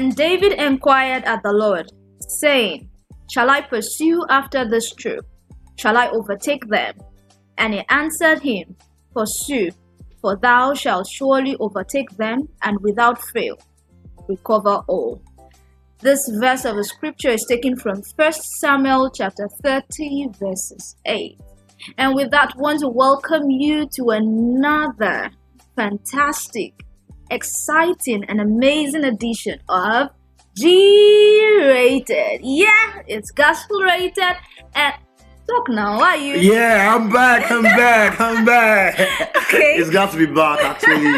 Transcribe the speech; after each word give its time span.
And 0.00 0.16
David 0.16 0.52
inquired 0.52 1.24
at 1.24 1.42
the 1.42 1.52
Lord, 1.52 1.92
saying, 2.26 2.88
Shall 3.30 3.50
I 3.50 3.60
pursue 3.60 4.24
after 4.30 4.66
this 4.66 4.94
troop? 4.94 5.26
Shall 5.76 5.98
I 5.98 6.08
overtake 6.08 6.66
them? 6.68 6.94
And 7.58 7.74
he 7.74 7.82
answered 7.90 8.40
him, 8.40 8.76
Pursue, 9.14 9.72
for 10.22 10.36
thou 10.36 10.72
shalt 10.72 11.06
surely 11.06 11.54
overtake 11.60 12.16
them, 12.16 12.48
and 12.62 12.80
without 12.80 13.22
fail 13.22 13.58
recover 14.26 14.76
all. 14.88 15.22
This 15.98 16.26
verse 16.40 16.64
of 16.64 16.76
the 16.76 16.84
scripture 16.84 17.32
is 17.32 17.44
taken 17.46 17.76
from 17.76 18.02
1 18.16 18.32
Samuel 18.32 19.10
chapter 19.10 19.50
30, 19.62 20.28
verses 20.40 20.96
8. 21.04 21.38
And 21.98 22.14
with 22.14 22.30
that, 22.30 22.54
I 22.56 22.58
want 22.58 22.80
to 22.80 22.88
welcome 22.88 23.50
you 23.50 23.86
to 23.96 24.08
another 24.12 25.30
fantastic, 25.76 26.86
exciting, 27.30 28.24
and 28.24 28.40
amazing 28.40 29.04
edition 29.04 29.60
of 29.68 30.10
G 30.56 31.58
rated. 31.62 32.40
Yeah, 32.42 33.02
it's 33.06 33.30
gospel 33.30 33.80
rated 33.82 34.36
and 34.74 34.94
Talk 35.50 35.68
now. 35.70 35.98
Why 35.98 36.10
are 36.10 36.16
you? 36.16 36.34
Yeah, 36.36 36.94
I'm 36.94 37.10
back. 37.10 37.50
I'm 37.50 37.62
back. 37.62 38.20
I'm 38.20 38.44
back. 38.44 39.28
Okay. 39.50 39.74
It's 39.78 39.90
got 39.90 40.12
to 40.12 40.16
be 40.16 40.26
back, 40.26 40.60
actually. 40.62 41.12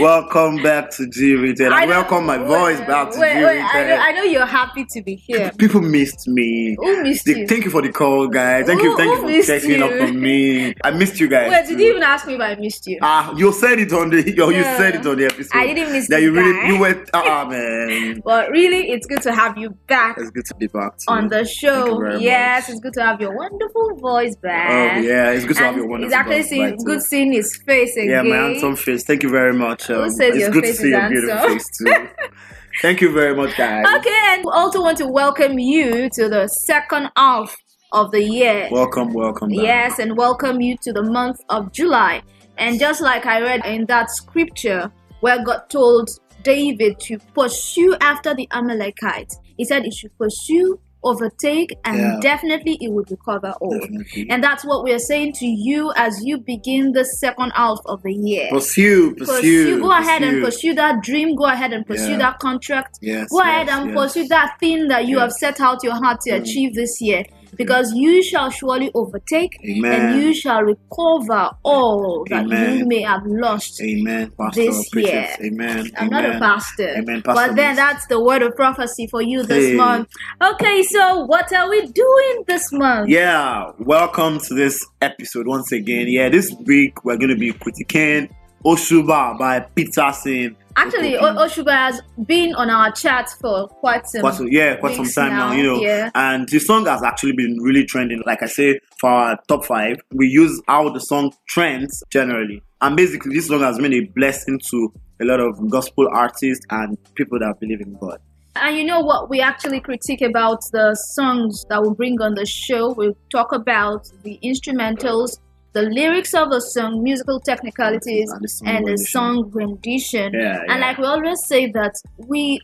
welcome 0.00 0.62
back 0.62 0.88
to 0.92 1.08
G 1.08 1.34
Rated. 1.34 1.72
I, 1.72 1.84
welcome 1.86 2.24
my 2.24 2.38
voice 2.38 2.78
back 2.78 3.10
to 3.10 3.18
wait, 3.18 3.34
G 3.40 3.44
I 3.44 3.84
know, 3.88 3.96
I 3.96 4.12
know 4.12 4.22
you're 4.22 4.46
happy 4.46 4.84
to 4.88 5.02
be 5.02 5.16
here. 5.16 5.50
People 5.58 5.80
missed 5.80 6.28
me. 6.28 6.76
Who 6.78 7.02
missed 7.02 7.24
They- 7.24 7.40
you? 7.40 7.46
Thank 7.48 7.64
you 7.64 7.72
for 7.72 7.82
the 7.82 7.90
call, 7.90 8.28
guys. 8.28 8.66
Thank 8.66 8.82
Who- 8.82 8.90
you, 8.90 8.96
thank 8.96 9.10
you 9.28 9.42
for 9.42 9.46
checking 9.48 9.82
up 9.82 9.90
you? 9.90 10.00
on 10.02 10.20
me. 10.20 10.74
I 10.84 10.92
missed 10.92 11.18
you 11.18 11.26
guys. 11.26 11.50
Wait, 11.50 11.66
did 11.66 11.80
you 11.80 11.90
even 11.90 12.04
ask 12.04 12.24
me 12.24 12.34
if 12.34 12.40
I 12.40 12.54
missed 12.54 12.86
you? 12.86 12.98
Ah, 13.02 13.34
you 13.36 13.50
said 13.52 13.80
it 13.80 13.92
on 13.92 14.10
the. 14.10 14.22
You, 14.36 14.50
you 14.52 14.62
said 14.62 14.94
it 14.94 15.04
on 15.06 15.16
the 15.18 15.24
episode. 15.24 15.50
I 15.58 15.74
didn't 15.74 15.92
miss 15.92 16.06
That 16.06 16.22
you 16.22 16.32
really. 16.32 16.52
guy. 16.52 16.68
You 16.68 16.78
went. 16.78 17.10
Ah, 17.14 17.44
man. 17.50 18.22
But 18.24 18.50
really, 18.50 18.92
it's 18.92 19.06
good 19.08 19.22
to 19.22 19.32
have 19.34 19.58
you 19.58 19.70
back 19.88 20.18
It's 20.18 20.30
good 20.30 20.44
to 20.46 20.54
be 20.54 20.68
back. 20.68 20.92
On 21.08 21.26
the 21.28 21.36
Thank 21.44 21.48
show. 21.48 22.00
you 22.00 22.20
Yes, 22.20 22.68
much. 22.68 22.70
it's 22.74 22.80
good 22.80 22.92
to 22.94 23.02
have 23.02 23.20
your 23.20 23.34
wonderful 23.36 23.71
voice 23.98 24.36
back. 24.36 24.70
Oh 24.70 25.00
yeah, 25.00 25.30
it's 25.30 25.44
good 25.44 25.56
to 25.56 25.62
have 25.62 25.74
And 25.74 25.82
your 25.82 25.88
wonderful. 25.90 26.14
Actually 26.14 26.42
voice 26.42 26.50
back, 26.70 26.78
too. 26.78 26.84
good 26.84 27.02
seeing 27.02 27.32
his 27.32 27.56
face 27.66 27.96
again. 27.96 28.10
Yeah, 28.10 28.22
my 28.22 28.36
handsome 28.36 28.76
face. 28.76 29.04
Thank 29.04 29.22
you 29.22 29.30
very 29.30 29.52
much. 29.52 29.88
Um, 29.90 30.08
says 30.10 30.30
it's 30.34 30.38
your 30.38 30.50
good 30.50 30.64
face 30.64 30.76
to 30.76 30.82
see 30.82 30.88
is 30.88 30.92
your 30.92 31.08
beautiful 31.08 31.36
handsome? 31.36 31.86
face 31.86 31.96
too. 31.96 32.08
Thank 32.80 33.00
you 33.02 33.12
very 33.12 33.34
much, 33.36 33.56
guys. 33.56 33.84
Okay, 33.98 34.18
and 34.30 34.44
we 34.44 34.50
also 34.52 34.80
want 34.80 34.96
to 34.98 35.06
welcome 35.06 35.58
you 35.58 36.08
to 36.14 36.28
the 36.28 36.46
second 36.66 37.10
half 37.16 37.54
of 37.92 38.10
the 38.12 38.22
year. 38.22 38.68
Welcome, 38.70 39.12
welcome. 39.12 39.50
Yes, 39.50 39.98
and 39.98 40.16
welcome 40.16 40.60
you 40.62 40.76
to 40.82 40.92
the 40.92 41.02
month 41.02 41.38
of 41.50 41.70
July. 41.72 42.22
And 42.56 42.78
just 42.80 43.02
like 43.02 43.26
I 43.26 43.40
read 43.40 43.64
in 43.66 43.84
that 43.86 44.10
scripture 44.10 44.90
where 45.20 45.42
God 45.44 45.68
told 45.68 46.08
David 46.42 46.98
to 47.00 47.18
pursue 47.34 47.94
after 48.00 48.34
the 48.34 48.48
Amalekites, 48.52 49.38
he 49.58 49.64
said 49.64 49.84
he 49.84 49.90
should 49.90 50.16
pursue, 50.18 50.80
overtake, 51.04 51.70
and 51.84 51.98
Yeah. 51.98 52.18
definitely 52.20 52.78
it 52.80 52.92
would 52.92 53.10
recover 53.10 53.52
all. 53.60 53.78
Definitely. 53.78 54.26
And 54.30 54.42
that's 54.42 54.64
what 54.64 54.84
we 54.84 54.92
are 54.92 54.98
saying 54.98 55.32
to 55.34 55.46
you 55.46 55.92
as 55.96 56.20
you 56.24 56.38
begin 56.38 56.92
the 56.92 57.04
second 57.04 57.50
half 57.54 57.78
of 57.86 58.02
the 58.02 58.12
year. 58.12 58.48
Pursue, 58.50 59.14
pursue. 59.16 59.80
Go 59.80 59.90
ahead 59.90 60.22
and 60.22 60.42
pursue 60.44 60.74
that 60.74 61.02
dream. 61.02 61.34
Go 61.34 61.44
ahead 61.44 61.72
and 61.72 61.86
pursue 61.86 62.12
Yeah. 62.12 62.18
that 62.18 62.38
contract. 62.38 62.98
Yes, 63.00 63.28
Go 63.30 63.40
ahead 63.40 63.68
and 63.68 63.90
yes. 63.90 63.98
pursue 63.98 64.28
that 64.28 64.56
thing 64.60 64.88
that 64.88 65.06
you 65.06 65.16
Yes. 65.16 65.22
have 65.22 65.32
set 65.32 65.60
out 65.60 65.82
your 65.82 65.94
heart 65.94 66.20
to 66.22 66.30
Mm. 66.32 66.40
achieve 66.42 66.74
this 66.74 67.00
year. 67.00 67.24
Because 67.56 67.92
you 67.94 68.22
shall 68.22 68.50
surely 68.50 68.90
overtake 68.94 69.58
Amen. 69.68 69.92
and 69.92 70.22
you 70.22 70.34
shall 70.34 70.62
recover 70.62 71.50
all 71.62 72.24
that 72.30 72.44
Amen. 72.44 72.78
you 72.78 72.86
may 72.86 73.02
have 73.02 73.22
lost. 73.26 73.80
Amen, 73.82 74.32
Pastor. 74.38 74.60
this 74.62 74.94
year. 74.94 75.28
Amen. 75.42 75.90
I'm 75.98 76.08
not 76.08 76.24
a 76.24 76.38
pastor, 76.38 76.88
Amen, 76.96 77.20
Pastor 77.22 77.48
but 77.48 77.56
then 77.56 77.76
that's 77.76 78.06
the 78.06 78.20
word 78.22 78.42
of 78.42 78.56
prophecy 78.56 79.06
for 79.06 79.20
you 79.20 79.42
this 79.42 79.70
Hey. 79.70 79.74
month. 79.76 80.08
Okay, 80.42 80.82
so 80.84 81.24
what 81.26 81.52
are 81.52 81.68
we 81.68 81.86
doing 81.86 82.44
this 82.46 82.72
month? 82.72 83.08
Yeah, 83.10 83.72
welcome 83.78 84.38
to 84.38 84.54
this 84.54 84.84
episode 85.02 85.46
once 85.46 85.72
again. 85.72 86.06
Yeah, 86.08 86.30
this 86.30 86.50
week 86.64 87.04
we're 87.04 87.16
going 87.18 87.30
to 87.30 87.36
be 87.36 87.52
critiquing 87.52 88.30
Oshuba 88.64 89.38
by 89.38 89.60
Peterson. 89.60 90.56
Actually, 90.76 91.12
Okopi. 91.12 91.36
O- 91.36 91.46
Oshuba 91.46 91.72
has 91.72 92.00
been 92.26 92.54
on 92.54 92.70
our 92.70 92.90
chat 92.92 93.30
for 93.40 93.68
quite 93.68 94.06
some 94.06 94.22
quite 94.22 94.34
some, 94.34 94.48
yeah, 94.48 94.76
quite 94.76 94.96
some 94.96 95.06
time 95.06 95.30
now, 95.30 95.48
now, 95.50 95.56
you 95.56 95.62
know. 95.62 95.80
yeah. 95.80 96.10
And 96.14 96.48
the 96.48 96.58
song 96.58 96.86
has 96.86 97.02
actually 97.02 97.32
been 97.32 97.58
really 97.60 97.84
trending. 97.84 98.22
Like 98.26 98.42
I 98.42 98.46
say, 98.46 98.80
for 98.98 99.10
our 99.10 99.38
top 99.48 99.64
five, 99.64 99.96
we 100.12 100.26
use 100.28 100.60
how 100.68 100.88
the 100.90 101.00
song 101.00 101.32
trends 101.48 102.02
generally. 102.10 102.62
And 102.80 102.96
basically, 102.96 103.34
this 103.34 103.48
song 103.48 103.60
has 103.60 103.78
been 103.78 103.92
a 103.92 104.00
blessing 104.00 104.60
to 104.70 104.92
a 105.20 105.24
lot 105.24 105.40
of 105.40 105.70
gospel 105.70 106.08
artists 106.12 106.64
and 106.70 106.96
people 107.14 107.38
that 107.38 107.60
believe 107.60 107.80
in 107.80 107.96
God. 107.98 108.18
And 108.56 108.76
you 108.76 108.84
know 108.84 109.00
what? 109.00 109.30
We 109.30 109.40
actually 109.40 109.80
critique 109.80 110.20
about 110.20 110.60
the 110.72 110.94
songs 110.94 111.64
that 111.70 111.82
we 111.82 111.94
bring 111.94 112.20
on 112.20 112.34
the 112.34 112.44
show. 112.44 112.92
We 112.92 113.14
talk 113.30 113.52
about 113.52 114.10
the 114.24 114.38
instrumentals, 114.44 115.38
the 115.72 115.82
lyrics 115.82 116.34
of 116.34 116.50
the 116.50 116.60
song, 116.60 117.02
musical 117.02 117.40
technicalities, 117.40 118.30
And 118.30 118.86
the 118.86 118.96
song 118.96 119.50
rendition. 119.52 119.52
rendition. 119.52 120.32
Yeah, 120.34 120.60
And 120.68 120.80
like 120.80 120.98
we 120.98 121.04
always 121.04 121.44
say 121.46 121.70
that 121.72 121.94
we 122.16 122.60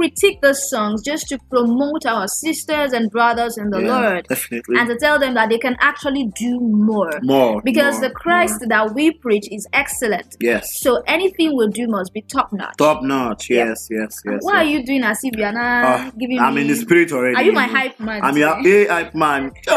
critique 0.00 0.40
the 0.40 0.54
songs 0.54 1.02
just 1.04 1.28
to 1.28 1.38
promote 1.50 2.06
our 2.06 2.26
sisters 2.26 2.92
and 2.92 3.10
brothers 3.10 3.58
in 3.58 3.68
the 3.70 3.80
Yeah, 3.80 3.98
Lord 4.00 4.26
Definitely. 4.28 4.78
and 4.78 4.88
to 4.88 4.96
tell 4.96 5.18
them 5.18 5.34
that 5.34 5.50
they 5.50 5.58
can 5.58 5.76
actually 5.80 6.24
do 6.34 6.58
more. 6.60 7.18
more. 7.22 7.60
Because 7.62 8.00
more, 8.00 8.08
the 8.08 8.14
Christ 8.14 8.60
more. 8.60 8.68
that 8.68 8.94
we 8.94 9.10
preach 9.12 9.46
is 9.50 9.66
excellent. 9.74 10.36
Yes. 10.40 10.66
So 10.80 11.02
anything 11.06 11.54
we 11.56 11.68
do 11.68 11.86
must 11.86 12.14
be 12.14 12.22
top 12.22 12.50
notch. 12.52 12.76
Top 12.78 13.02
notch. 13.02 13.50
Yeah. 13.50 13.66
Yes, 13.66 13.88
yes, 13.90 14.16
yes. 14.24 14.38
Why 14.40 14.56
are 14.62 14.64
you 14.64 14.84
doing 14.86 15.02
as 15.04 15.18
if 15.22 15.34
you're 15.36 15.52
not 15.52 15.84
Ah, 15.84 16.10
giving 16.18 16.38
I'm 16.38 16.54
me? 16.54 16.62
in 16.62 16.68
the 16.68 16.76
spirit 16.76 17.12
already. 17.12 17.36
Are 17.36 17.42
you 17.42 17.52
my 17.52 17.66
hype 17.66 18.00
man? 18.00 18.20
I'm 18.24 18.36
your 18.38 18.56
today? 18.56 18.86
A 18.86 18.92
hype 18.94 19.14
man. 19.14 19.52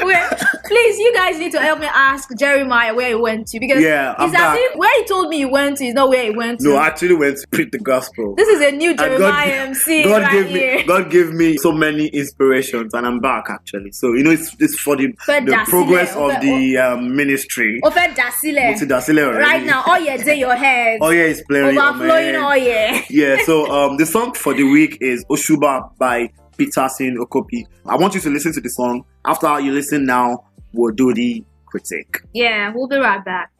Wait, 0.00 0.22
please, 0.66 0.98
you 0.98 1.12
guys 1.14 1.38
need 1.38 1.52
to 1.52 1.60
help 1.60 1.80
me 1.80 1.86
ask 1.92 2.28
Jeremiah 2.38 2.94
where 2.94 3.08
he 3.08 3.14
went 3.14 3.46
to 3.48 3.58
because 3.60 3.82
Yeah, 3.82 4.14
I'm 4.18 4.28
as 4.28 4.32
back. 4.32 4.56
if 4.60 4.76
where 4.76 4.94
he 5.00 5.04
told 5.06 5.28
me 5.30 5.38
he 5.38 5.44
went 5.46 5.78
to 5.78 5.84
is 5.84 5.94
not 5.94 6.08
where 6.10 6.22
he 6.24 6.30
went 6.30 6.60
to. 6.60 6.68
no, 6.68 6.76
I 6.76 6.86
actually 6.88 7.14
went 7.16 7.38
to 7.38 7.48
preach 7.48 7.70
the 7.72 7.78
gospel. 7.78 8.34
this 8.36 8.48
is 8.48 8.60
a 8.60 8.70
new 8.72 8.94
MC 9.24 10.04
God 10.04 10.22
right 10.22 10.32
gave 10.32 10.48
here. 10.48 10.76
me 10.78 10.84
God 10.84 11.10
gave 11.10 11.32
me 11.32 11.56
so 11.56 11.72
many 11.72 12.06
inspirations, 12.08 12.94
and 12.94 13.06
I'm 13.06 13.20
back 13.20 13.44
actually. 13.50 13.92
So 13.92 14.12
you 14.14 14.22
know, 14.24 14.30
it's, 14.30 14.54
it's 14.58 14.78
for 14.80 14.96
the, 14.96 15.08
the 15.26 15.64
progress 15.68 16.14
of 16.14 16.40
the 16.40 16.78
um, 16.78 17.16
ministry. 17.16 17.80
Ó 17.84 17.90
fẹ́ 17.90 18.14
dá 18.14 18.30
sílẹ̀. 18.40 18.70
Mo 18.72 18.78
ti 18.78 18.86
dá 18.86 18.98
sílẹ̀ 19.00 19.24
already. 19.24 19.44
Right 19.50 19.64
now, 19.66 19.82
all 19.86 20.00
your 20.00 20.18
day 20.18 20.38
your 20.38 20.56
head. 20.56 20.98
Oh 21.00 21.10
yeah, 21.10 21.30
it's 21.32 21.42
playing. 21.42 21.78
Overflowing 21.78 22.34
head. 22.34 22.62
yeah. 22.62 23.02
Yeah, 23.10 23.44
so 23.44 23.54
um, 23.76 23.96
the 23.96 24.06
song 24.06 24.34
for 24.34 24.54
the 24.54 24.64
week 24.64 24.98
is 25.00 25.24
Oshuba 25.30 25.96
by 25.98 26.28
Peter 26.56 26.86
Peterson 26.86 27.16
Okopi. 27.18 27.64
I 27.86 27.96
want 27.96 28.14
you 28.14 28.20
to 28.20 28.30
listen 28.30 28.52
to 28.52 28.60
the 28.60 28.68
song. 28.70 29.04
After 29.24 29.60
you 29.60 29.72
listen 29.72 30.04
now, 30.04 30.44
we'll 30.72 30.94
do 30.94 31.12
the 31.14 31.44
critique. 31.66 32.20
Yeah, 32.32 32.72
we'll 32.74 32.88
be 32.88 32.96
right 32.96 33.24
back. 33.24 33.50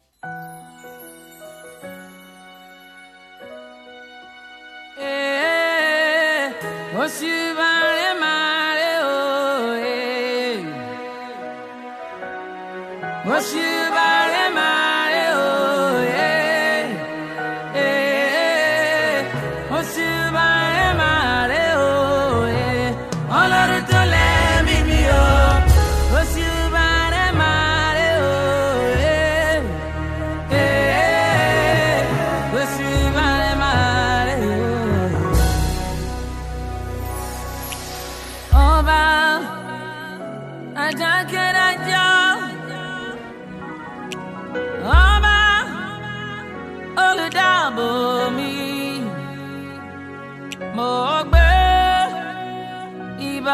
Eh, 6.99 7.47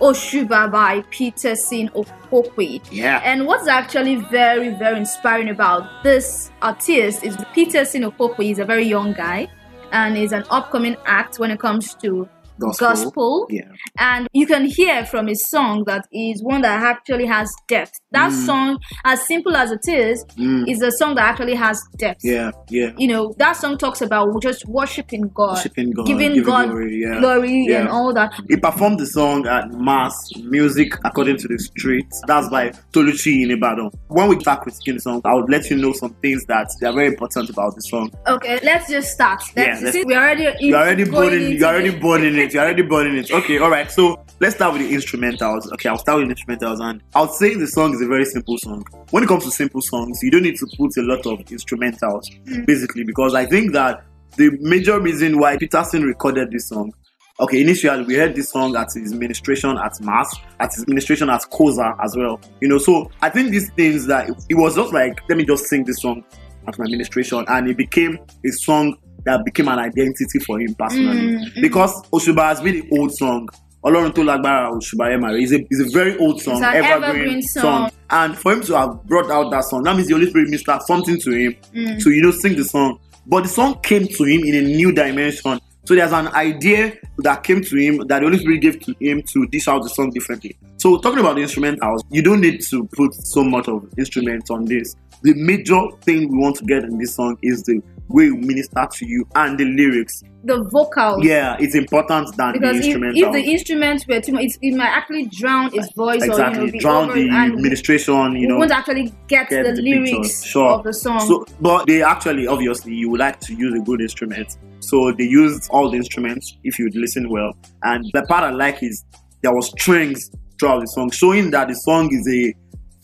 Oshuba 0.00 0.70
by 0.70 1.02
Peterson 1.10 1.88
Okokwe. 1.90 2.80
Yeah. 2.90 3.20
And 3.24 3.46
what's 3.46 3.66
actually 3.66 4.16
very, 4.16 4.70
very 4.70 4.98
inspiring 4.98 5.48
about 5.48 6.04
this 6.04 6.50
artist 6.62 7.24
is 7.24 7.36
Peterson 7.54 8.02
Okokwe 8.02 8.50
is 8.50 8.58
a 8.58 8.64
very 8.64 8.84
young 8.84 9.12
guy 9.12 9.48
and 9.92 10.16
is 10.16 10.32
an 10.32 10.44
upcoming 10.50 10.96
act 11.06 11.38
when 11.38 11.50
it 11.50 11.58
comes 11.58 11.94
to 11.94 12.28
Gospel. 12.58 12.88
gospel. 12.88 13.46
Yeah. 13.50 13.70
And 13.98 14.28
you 14.32 14.46
can 14.46 14.64
hear 14.64 15.06
from 15.06 15.28
his 15.28 15.48
song 15.48 15.84
that 15.86 16.06
is 16.12 16.42
one 16.42 16.62
that 16.62 16.82
actually 16.82 17.26
has 17.26 17.52
depth. 17.68 18.00
That 18.10 18.32
Mm. 18.32 18.46
song, 18.46 18.78
as 19.04 19.26
simple 19.26 19.54
as 19.54 19.70
it 19.70 19.86
is, 19.86 20.24
is 20.66 20.80
a 20.80 20.90
song 20.92 21.14
that 21.16 21.24
actually 21.26 21.54
has 21.54 21.78
depth. 21.98 22.20
Yeah. 22.24 22.52
Yeah. 22.70 22.92
You 22.96 23.06
know, 23.08 23.34
that 23.38 23.52
song 23.54 23.76
talks 23.76 24.00
about 24.00 24.40
just 24.40 24.66
worshiping 24.66 25.30
God, 25.34 25.56
Worshiping 25.56 25.90
God, 25.90 26.06
giving, 26.06 26.28
giving 26.32 26.42
God 26.42 26.68
glory, 26.70 27.02
yeah. 27.02 27.20
glory 27.20 27.66
Yeah. 27.68 27.80
and 27.80 27.88
all 27.90 28.14
that. 28.14 28.32
He 28.48 28.56
performed 28.56 28.98
the 28.98 29.06
song 29.06 29.46
at 29.46 29.70
Mass 29.74 30.14
Music 30.42 30.94
According 31.04 31.36
to 31.38 31.48
the 31.48 31.58
Streets. 31.58 32.22
That's 32.26 32.48
by 32.48 32.70
Toluchi 32.94 33.42
in 33.42 33.50
Ibadan. 33.50 33.90
When 34.08 34.28
we 34.28 34.40
start 34.40 34.64
critiquing 34.64 34.94
the 34.94 35.00
song, 35.00 35.20
I 35.26 35.34
would 35.34 35.50
let 35.50 35.68
you 35.68 35.76
know 35.76 35.92
some 35.92 36.14
things 36.22 36.44
that 36.46 36.66
are 36.82 36.92
very 36.94 37.08
important 37.08 37.50
about 37.50 37.74
the 37.74 37.82
song. 37.82 38.10
Okay, 38.26 38.58
let's 38.62 38.88
just 38.88 39.12
start. 39.12 39.42
Let's, 39.54 39.82
Yeah, 39.94 40.04
we 40.06 40.16
already 40.16 40.48
You're 40.60 40.78
already 40.78 41.04
boarding. 41.04 41.58
You're 41.58 41.68
already 41.68 41.90
the- 41.90 41.98
boarding 42.00 42.36
it. 42.36 42.54
You're 42.54 42.62
already 42.64 42.82
boarding 42.82 43.16
it. 43.18 43.30
Okay, 43.30 43.58
all 43.58 43.70
right. 43.70 43.90
So 43.90 44.18
let's 44.40 44.54
start 44.54 44.72
with 44.72 44.88
the 44.88 44.94
instrumentals. 44.96 45.70
Okay, 45.74 45.90
I'll 45.90 45.98
start 45.98 46.20
with 46.26 46.34
instrumentals, 46.34 46.80
and 46.80 47.02
I'll 47.14 47.28
say 47.28 47.54
the 47.54 47.66
song 47.66 47.96
is 47.98 48.06
a 48.06 48.08
very 48.08 48.24
simple 48.24 48.56
song. 48.58 48.84
When 49.10 49.22
it 49.22 49.26
comes 49.26 49.44
to 49.44 49.50
simple 49.50 49.80
songs, 49.80 50.18
you 50.22 50.30
don't 50.30 50.42
need 50.42 50.56
to 50.56 50.66
put 50.76 50.96
a 50.96 51.02
lot 51.02 51.26
of 51.26 51.38
instrumentals, 51.46 52.24
basically, 52.66 53.04
because 53.04 53.34
I 53.34 53.46
think 53.46 53.72
that 53.72 54.04
the 54.36 54.50
major 54.60 55.00
reason 55.00 55.38
why 55.38 55.56
Peterson 55.56 56.02
recorded 56.02 56.50
this 56.50 56.68
song. 56.68 56.92
Okay, 57.40 57.60
initially 57.60 58.04
we 58.04 58.14
heard 58.14 58.34
this 58.34 58.50
song 58.50 58.74
at 58.76 58.88
his 58.92 59.14
ministration 59.14 59.76
at 59.78 60.00
Mass, 60.00 60.34
at 60.58 60.72
his 60.74 60.86
ministration 60.88 61.30
at 61.30 61.40
Koza 61.52 61.96
as 62.02 62.16
well. 62.16 62.40
You 62.60 62.68
know, 62.68 62.78
so 62.78 63.10
I 63.22 63.30
think 63.30 63.50
these 63.50 63.70
things 63.72 64.06
that 64.06 64.28
it 64.48 64.54
was 64.54 64.74
just 64.74 64.92
like, 64.92 65.20
let 65.28 65.38
me 65.38 65.44
just 65.44 65.66
sing 65.66 65.84
this 65.84 66.02
song 66.02 66.24
at 66.66 66.78
my 66.78 66.86
ministration, 66.86 67.44
and 67.48 67.68
it 67.68 67.76
became 67.76 68.18
a 68.44 68.50
song 68.50 68.96
that 69.24 69.44
became 69.44 69.68
an 69.68 69.78
identity 69.78 70.38
for 70.40 70.60
him 70.60 70.74
personally. 70.74 71.36
Mm, 71.38 71.62
Because 71.62 71.92
Oshuba 72.10 72.42
has 72.48 72.60
been 72.60 72.76
an 72.76 72.88
old 72.98 73.14
song. 73.14 73.48
Ọlọ́run 73.84 74.12
tó 74.12 74.22
lágbára 74.24 74.70
Oshuba 74.76 75.10
Emare 75.12 75.40
is 75.42 75.52
a 75.52 75.58
is 75.70 75.80
a 75.80 75.88
very 75.98 76.16
old 76.18 76.40
song, 76.42 76.62
an 76.62 76.84
evergreen 76.84 77.42
song. 77.42 77.90
And 78.10 78.36
for 78.36 78.52
him 78.52 78.60
to 78.62 78.76
have 78.76 79.04
brought 79.06 79.30
out 79.30 79.50
that 79.50 79.64
song, 79.64 79.82
that 79.84 79.94
means 79.96 80.08
the 80.08 80.14
Holy 80.14 80.28
Spirit 80.28 80.48
ministered 80.48 80.82
something 80.82 81.18
to 81.20 81.30
him 81.30 81.54
Mm. 81.74 82.02
to 82.02 82.10
you 82.10 82.22
know 82.22 82.30
sing 82.32 82.56
the 82.56 82.64
song. 82.64 82.98
But 83.26 83.42
the 83.44 83.48
song 83.50 83.78
came 83.82 84.06
to 84.08 84.24
him 84.24 84.40
in 84.44 84.54
a 84.56 84.62
new 84.62 84.90
dimension. 84.92 85.60
So 85.84 85.94
there's 85.94 86.12
an 86.12 86.28
idea 86.28 86.92
that 87.18 87.44
came 87.44 87.62
to 87.62 87.76
him 87.76 87.98
that 88.08 88.18
the 88.20 88.26
Holy 88.26 88.38
Spirit 88.38 88.60
gave 88.60 88.80
to 88.80 88.94
him 89.00 89.22
to 89.32 89.46
dish 89.46 89.68
out 89.68 89.82
the 89.82 89.88
song 89.88 90.10
differently. 90.10 90.56
So 90.76 90.98
talking 90.98 91.20
about 91.20 91.36
the 91.36 91.42
instrumentals, 91.42 92.00
you 92.10 92.20
don't 92.22 92.40
need 92.40 92.60
to 92.70 92.84
put 92.96 93.14
so 93.14 93.42
much 93.44 93.68
of 93.68 93.86
instruments 93.96 94.50
on 94.50 94.64
this. 94.66 94.94
The 95.22 95.34
major 95.34 95.80
thing 96.02 96.30
we 96.30 96.38
want 96.38 96.56
to 96.56 96.64
get 96.64 96.84
in 96.84 96.98
this 96.98 97.14
song 97.14 97.36
is 97.42 97.62
the 97.62 97.80
we 98.08 98.30
minister 98.30 98.86
to 98.90 99.06
you 99.06 99.26
and 99.34 99.58
the 99.58 99.64
lyrics. 99.64 100.22
the 100.44 100.62
vocals. 100.70 101.24
Yeah, 101.24 101.56
it's 101.60 101.74
important 101.74 102.34
than 102.36 102.52
Because 102.52 102.72
the 102.72 102.78
if, 102.78 102.84
instrumental. 102.84 103.24
if 103.24 103.32
the 103.32 103.50
instruments 103.50 104.06
were 104.06 104.20
too 104.20 104.32
much, 104.32 104.44
it, 104.44 104.58
it 104.62 104.74
might 104.74 104.88
actually 104.88 105.26
drown 105.26 105.70
his 105.72 105.90
voice 105.92 106.22
or 106.22 106.26
you 106.26 106.72
know 106.72 106.80
drown 106.80 107.08
the 107.14 107.28
administration, 107.30 108.36
you 108.36 108.48
know. 108.48 108.58
won't 108.58 108.70
actually 108.70 109.12
get, 109.26 109.48
get 109.50 109.64
the, 109.64 109.72
the 109.72 109.82
lyrics. 109.82 110.42
Sure. 110.44 110.70
of 110.72 110.84
the 110.84 110.92
song. 110.92 111.20
So, 111.20 111.44
but 111.60 111.86
they 111.86 112.02
actually, 112.02 112.46
obviously, 112.46 112.94
you 112.94 113.10
would 113.10 113.20
like 113.20 113.40
to 113.40 113.54
use 113.54 113.74
a 113.78 113.82
good 113.84 114.00
instrument. 114.00 114.56
So 114.80 115.12
they 115.12 115.24
used 115.24 115.68
all 115.70 115.90
the 115.90 115.96
instruments 115.98 116.56
if 116.64 116.78
you'd 116.78 116.94
listen 116.94 117.28
well. 117.28 117.52
And 117.82 118.04
the 118.14 118.22
part 118.22 118.44
I 118.44 118.50
like 118.50 118.82
is 118.82 119.04
there 119.42 119.54
was 119.54 119.68
strings 119.68 120.30
throughout 120.58 120.80
the 120.80 120.86
song, 120.86 121.10
showing 121.10 121.50
that 121.50 121.68
the 121.68 121.74
song 121.74 122.08
is 122.12 122.26
a 122.32 122.54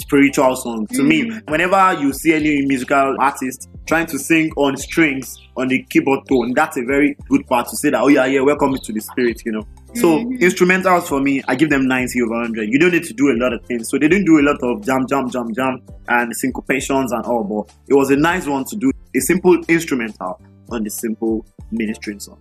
spiritual 0.01 0.57
song. 0.57 0.87
To 0.89 1.03
me, 1.03 1.25
Mm. 1.25 1.51
whenever 1.51 1.99
you 2.01 2.13
see 2.13 2.33
any 2.35 2.65
musical 2.67 3.17
artist 3.21 3.69
trying 3.87 4.07
to 4.07 4.19
sing 4.19 4.51
on 4.57 4.77
strings 4.77 5.37
on 5.57 5.69
the 5.69 5.85
keyboard 5.91 6.21
tone, 6.29 6.53
that's 6.55 6.77
a 6.77 6.83
very 6.85 7.17
good 7.29 7.47
part 7.47 7.69
to 7.69 7.77
say 7.77 7.91
that, 7.91 8.01
oh 8.01 8.09
yeah, 8.09 8.27
yeah, 8.27 8.41
welcome 8.41 8.75
to 8.83 8.93
the 8.93 9.01
spirit, 9.01 9.41
you 9.45 9.53
know. 9.53 9.63
So 9.95 10.19
Mhm. 10.19 10.41
instrumentals 10.41 11.05
for 11.09 11.21
me, 11.21 11.43
I 11.47 11.55
give 11.55 11.71
them 11.71 11.87
90 11.87 12.21
over 12.23 12.35
100. 12.35 12.69
You 12.73 12.79
don't 12.79 12.93
need 12.93 13.05
to 13.05 13.15
do 13.15 13.31
a 13.31 13.37
lot 13.37 13.53
of 13.53 13.65
things. 13.67 13.89
So 13.89 13.97
they 13.99 14.09
didn't 14.09 14.25
do 14.27 14.39
a 14.41 14.43
lot 14.43 14.57
of 14.63 14.85
jam, 14.85 15.07
jam, 15.07 15.31
jam, 15.31 15.55
jam 15.55 15.81
and 16.09 16.33
syncopations 16.35 17.13
and 17.13 17.25
all, 17.27 17.45
but 17.45 17.73
it 17.89 17.95
was 17.95 18.11
a 18.11 18.17
nice 18.17 18.47
one 18.47 18.65
to 18.71 18.77
do 18.77 18.91
a 19.15 19.21
simple 19.21 19.57
instrumental 19.69 20.41
on 20.71 20.83
the 20.83 20.91
simple 20.91 21.47
ministering 21.71 22.19
song. 22.19 22.39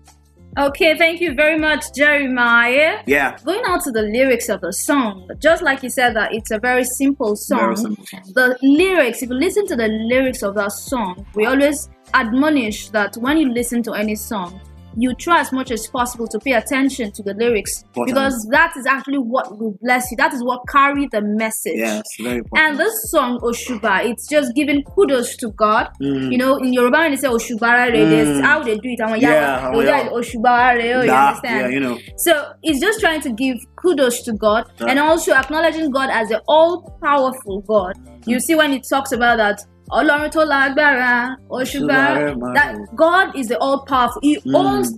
Okay, 0.57 0.97
thank 0.97 1.21
you 1.21 1.33
very 1.33 1.57
much, 1.57 1.93
Jeremiah. 1.93 2.99
Yeah, 3.05 3.37
Going 3.43 3.63
on 3.65 3.81
to 3.83 3.91
the 3.91 4.01
lyrics 4.01 4.49
of 4.49 4.61
the 4.61 4.71
song, 4.71 5.29
just 5.39 5.63
like 5.63 5.83
you 5.83 5.89
said 5.89 6.15
that 6.15 6.33
it's 6.33 6.51
a 6.51 6.59
very 6.59 6.83
simple 6.83 7.35
song. 7.35 7.59
very 7.59 7.75
simple 7.75 8.05
song. 8.05 8.21
the 8.33 8.57
lyrics, 8.61 9.21
if 9.23 9.29
you 9.29 9.35
listen 9.35 9.65
to 9.67 9.75
the 9.75 9.87
lyrics 9.87 10.43
of 10.43 10.55
that 10.55 10.71
song, 10.71 11.25
we 11.35 11.45
always 11.45 11.89
admonish 12.13 12.89
that 12.89 13.15
when 13.17 13.37
you 13.37 13.49
listen 13.51 13.81
to 13.83 13.93
any 13.93 14.15
song, 14.15 14.59
you 14.95 15.13
try 15.15 15.39
as 15.39 15.51
much 15.51 15.71
as 15.71 15.87
possible 15.87 16.27
to 16.27 16.39
pay 16.39 16.53
attention 16.53 17.11
to 17.11 17.23
the 17.23 17.33
lyrics 17.33 17.83
Important. 17.83 18.07
because 18.15 18.47
that 18.51 18.73
is 18.77 18.85
actually 18.85 19.17
what 19.17 19.57
will 19.57 19.75
bless 19.81 20.09
you. 20.11 20.17
That 20.17 20.33
is 20.33 20.43
what 20.43 20.61
carry 20.69 21.07
the 21.11 21.21
message. 21.21 21.77
Yes, 21.77 22.03
very 22.19 22.37
important. 22.39 22.69
And 22.69 22.79
this 22.79 22.93
song 23.11 23.39
Oshuba, 23.39 24.05
it's 24.05 24.27
just 24.29 24.53
giving 24.55 24.83
kudos 24.83 25.35
to 25.37 25.49
God. 25.51 25.89
Mm. 26.01 26.31
You 26.31 26.37
know, 26.37 26.57
in 26.57 26.73
Yoruba 26.73 26.97
when 26.99 27.11
they 27.11 27.17
say 27.17 27.27
Oshubara 27.27 27.91
re, 27.91 27.99
Mm. 28.03 28.41
how 28.41 28.61
they 28.63 28.75
do 28.75 28.89
it. 28.89 28.99
And 28.99 29.11
when 29.11 29.21
Yeah, 29.21 29.71
yeah, 29.73 30.07
are. 30.07 30.09
Oshubara 30.11 30.75
re, 30.75 30.87
you 30.89 30.95
understand? 31.11 31.43
yeah, 31.43 31.67
you 31.69 31.79
know. 31.79 31.97
So 32.17 32.51
it's 32.61 32.79
just 32.79 32.99
trying 32.99 33.21
to 33.21 33.31
give 33.31 33.57
kudos 33.75 34.21
to 34.23 34.33
God 34.33 34.65
Yeah. 34.79 34.87
and 34.89 34.99
also 34.99 35.33
acknowledging 35.33 35.89
God 35.91 36.09
as 36.11 36.29
the 36.29 36.41
all 36.47 36.97
powerful 37.03 37.61
God. 37.61 37.93
You 38.25 38.39
see 38.39 38.55
when 38.55 38.71
it 38.73 38.85
talks 38.89 39.11
about 39.11 39.37
that. 39.37 39.59
Ọlọ́run 39.99 40.29
tó 40.31 40.41
lágbára, 40.45 41.35
that 42.55 42.75
God 42.95 43.35
is 43.35 43.47
the 43.47 43.57
all 43.59 43.79
powerful. 43.85 44.19
He 44.21 44.37
Mm. 44.45 44.55
owns 44.55 44.97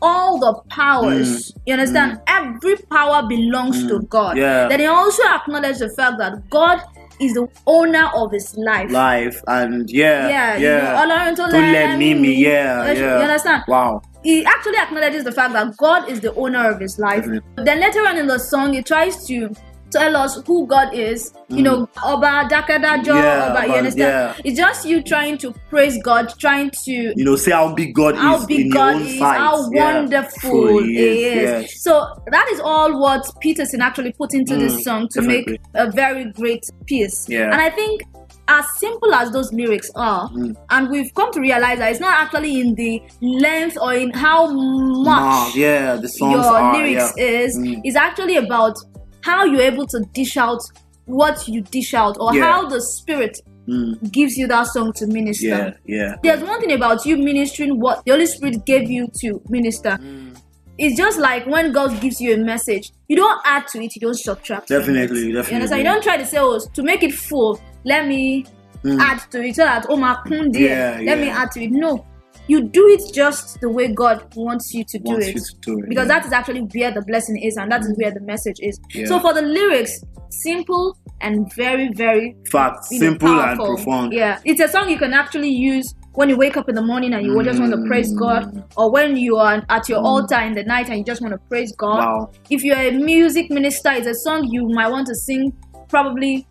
all 0.00 0.38
the 0.38 0.52
powers. 0.68 1.52
You 1.66 1.74
understand? 1.74 2.18
Every 2.26 2.76
power 2.90 3.22
belongs 3.28 3.86
to 3.86 4.00
God. 4.08 4.34
Mm. 4.36 4.40
Yeah. 4.40 4.68
Then 4.68 4.80
he 4.80 4.86
also 4.86 5.22
acknowledged 5.36 5.78
the 5.78 5.90
fact 5.90 6.18
that 6.18 6.32
God 6.50 6.78
is 7.20 7.34
the 7.34 7.46
owner 7.66 8.10
of 8.14 8.32
his 8.32 8.56
life. 8.58 8.90
Life 8.90 9.40
and 9.46 9.88
yeah, 9.90 10.28
Yeah, 10.28 10.56
yeah. 10.56 11.02
you 11.02 11.06
know, 11.08 11.34
To 11.36 11.42
let 11.46 11.74
lẹ́mí 11.74 11.98
me, 11.98 12.14
mi. 12.14 12.34
yeah, 12.34 12.92
You 12.92 13.06
understand? 13.06 13.62
Wow. 13.68 14.02
he 14.24 14.44
actually 14.44 14.78
acknowledges 14.78 15.22
the 15.24 15.32
fact 15.32 15.52
that 15.52 15.76
God 15.76 16.08
is 16.08 16.20
the 16.20 16.32
owner 16.34 16.68
of 16.70 16.80
his 16.80 16.98
life. 16.98 17.24
Then 17.56 17.80
later 17.80 18.00
on 18.08 18.16
in 18.18 18.26
the 18.26 18.38
song, 18.38 18.72
he 18.72 18.82
tries 18.82 19.24
to 19.28 19.50
tell 19.92 20.16
us 20.16 20.40
who 20.46 20.66
God 20.66 20.94
is. 20.94 21.32
You 21.48 21.62
know, 21.62 21.88
Oba 22.04 22.48
Dakadajo, 22.50 23.04
Mm. 23.04 23.22
Yeah, 23.22 23.48
Oba, 23.50 23.66
you 23.66 23.74
understand? 23.74 24.36
yeah. 24.36 24.42
It's 24.44 24.58
just 24.58 24.86
you 24.86 25.02
trying 25.02 25.38
to 25.38 25.52
praise 25.68 25.98
God, 26.02 26.32
trying 26.38 26.70
to 26.84 26.92
You 26.92 27.24
know, 27.24 27.36
say 27.36 27.50
how 27.52 27.74
big 27.74 27.94
God 27.94 28.16
how 28.16 28.36
is 28.38 28.46
big 28.46 28.60
in 28.66 28.70
God 28.70 28.86
your 28.92 29.00
own 29.00 29.06
is, 29.06 29.18
sight. 29.18 29.38
how 29.38 29.70
Yeah. 29.70 29.94
wonderful 30.00 30.82
He 30.82 30.96
is, 30.98 31.60
yes. 31.62 31.82
So 31.82 32.06
that 32.30 32.48
is 32.52 32.60
all 32.60 32.98
what 33.00 33.22
Peterson 33.40 33.80
actually 33.82 34.12
put 34.12 34.32
into 34.34 34.54
Mm, 34.54 34.60
this 34.60 34.84
song 34.84 35.08
to 35.12 35.20
definitely. 35.20 35.52
make 35.52 35.60
a 35.74 35.90
very 35.90 36.24
great 36.32 36.64
piece. 36.86 37.26
Yeah. 37.28 37.50
And 37.52 37.60
I 37.60 37.70
think 37.70 38.02
as 38.48 38.64
simple 38.78 39.14
as 39.14 39.30
those 39.30 39.52
lyrics 39.52 39.90
are, 39.94 40.28
Mm. 40.30 40.54
and 40.70 40.90
we've 40.90 41.12
come 41.14 41.30
to 41.32 41.40
realize 41.40 41.78
that 41.78 41.90
it's 41.92 42.00
not 42.00 42.18
actually 42.18 42.60
in 42.60 42.74
the 42.74 43.00
length 43.20 43.78
or 43.80 43.94
in 43.94 44.10
how 44.10 44.46
much 44.50 45.22
Nah, 45.22 45.50
yeah, 45.54 45.96
the 45.96 46.08
songs 46.08 46.32
your 46.32 46.44
are, 46.44 46.76
lyrics 46.76 47.12
yeah. 47.16 47.24
is 47.24 47.58
Mm. 47.58 47.80
is 47.84 47.94
actually 47.96 48.36
about 48.36 48.74
how 49.22 49.44
you're 49.44 49.62
able 49.62 49.86
to 49.88 50.00
dish 50.12 50.36
out 50.36 50.60
what 51.06 51.48
you 51.48 51.60
dish 51.62 51.94
out 51.94 52.16
or 52.20 52.34
Yeah. 52.34 52.42
how 52.42 52.68
the 52.68 52.80
spirit 52.80 53.38
Mm, 53.68 54.10
gives 54.10 54.36
you 54.36 54.48
that 54.48 54.66
song 54.66 54.92
to 54.94 55.06
minister. 55.06 55.46
yeah, 55.46 55.72
yeah. 55.86 56.14
There's 56.22 56.42
one 56.42 56.60
thing 56.60 56.72
about 56.72 57.06
you 57.06 57.16
ministering 57.16 57.78
what 57.78 58.02
the 58.04 58.10
Holy 58.10 58.26
Spirit 58.26 58.66
gave 58.66 58.90
you 58.90 59.06
to 59.20 59.40
minister. 59.48 59.98
Mm. 60.02 60.36
It's 60.78 60.96
just 60.96 61.18
like 61.20 61.46
when 61.46 61.70
God 61.70 62.00
gives 62.00 62.20
you 62.20 62.34
a 62.34 62.38
message, 62.38 62.90
you 63.06 63.14
don't 63.14 63.40
add 63.44 63.68
to 63.68 63.80
it, 63.80 63.94
you 63.94 64.00
don't 64.00 64.18
subtract. 64.18 64.66
Definitely, 64.68 65.20
it. 65.20 65.26
You 65.26 65.32
definitely. 65.34 65.54
understand? 65.54 65.78
You 65.78 65.84
don't 65.84 66.02
try 66.02 66.16
to 66.16 66.26
say, 66.26 66.38
oh, 66.40 66.58
to 66.74 66.82
make 66.82 67.04
it 67.04 67.12
full, 67.14 67.60
let 67.84 68.08
me 68.08 68.44
Mm. 68.84 68.98
add 69.00 69.20
to 69.30 69.40
it 69.44 69.54
so 69.54 69.62
that 69.62 69.86
oh 69.88 69.96
my 69.96 70.16
there, 70.26 71.00
Yeah, 71.00 71.00
let 71.06 71.20
me 71.20 71.28
add 71.28 71.52
to 71.52 71.62
it. 71.62 71.70
No. 71.70 72.04
You 72.48 72.62
do 72.62 72.88
it 72.88 73.14
just 73.14 73.60
the 73.60 73.70
way 73.70 73.88
God 73.88 74.34
wants 74.34 74.74
you 74.74 74.84
to 74.84 74.98
do 74.98 75.16
it 75.18 75.28
you 75.28 75.34
to 75.34 75.54
do 75.60 75.78
it, 75.78 75.88
because 75.88 76.08
yeah. 76.08 76.18
that 76.18 76.26
is 76.26 76.32
actually 76.32 76.60
where 76.60 76.90
the 76.90 77.02
blessing 77.02 77.38
is 77.38 77.56
and 77.56 77.70
that 77.70 77.82
is 77.82 77.94
where 77.96 78.10
the 78.10 78.20
message 78.20 78.56
is. 78.60 78.80
Yeah. 78.90 79.06
So 79.06 79.20
for 79.20 79.32
the 79.32 79.42
lyrics, 79.42 80.02
simple 80.30 80.96
and 81.20 81.52
very, 81.54 81.92
very 81.94 82.36
fact, 82.50 82.90
know, 82.90 82.98
simple 82.98 83.40
and 83.40 83.58
profound. 83.58 84.12
Yeah, 84.12 84.40
it's 84.44 84.60
a 84.60 84.68
song 84.68 84.90
you 84.90 84.98
can 84.98 85.12
actually 85.12 85.50
use 85.50 85.94
when 86.14 86.28
you 86.28 86.36
wake 86.36 86.56
up 86.56 86.68
in 86.68 86.74
the 86.74 86.82
morning 86.82 87.14
and 87.14 87.24
you 87.24 87.42
just 87.42 87.60
want 87.60 87.72
to 87.72 87.86
praise 87.86 88.12
Mm. 88.12 88.18
God, 88.18 88.64
or 88.76 88.90
when 88.90 89.16
you 89.16 89.36
are 89.36 89.64
at 89.68 89.88
your 89.88 90.00
altar 90.00 90.40
in 90.40 90.54
the 90.54 90.64
night 90.64 90.88
and 90.88 90.98
you 90.98 91.04
just 91.04 91.22
want 91.22 91.32
to 91.32 91.38
praise 91.48 91.72
God. 91.76 91.98
Wow. 91.98 92.30
If 92.50 92.64
you're 92.64 92.76
a 92.76 92.90
music 92.90 93.50
minister, 93.50 93.92
it's 93.92 94.06
a 94.06 94.14
song 94.14 94.48
you 94.50 94.68
might 94.68 94.90
want 94.90 95.06
to 95.06 95.14
sing 95.14 95.52
probably 95.88 96.46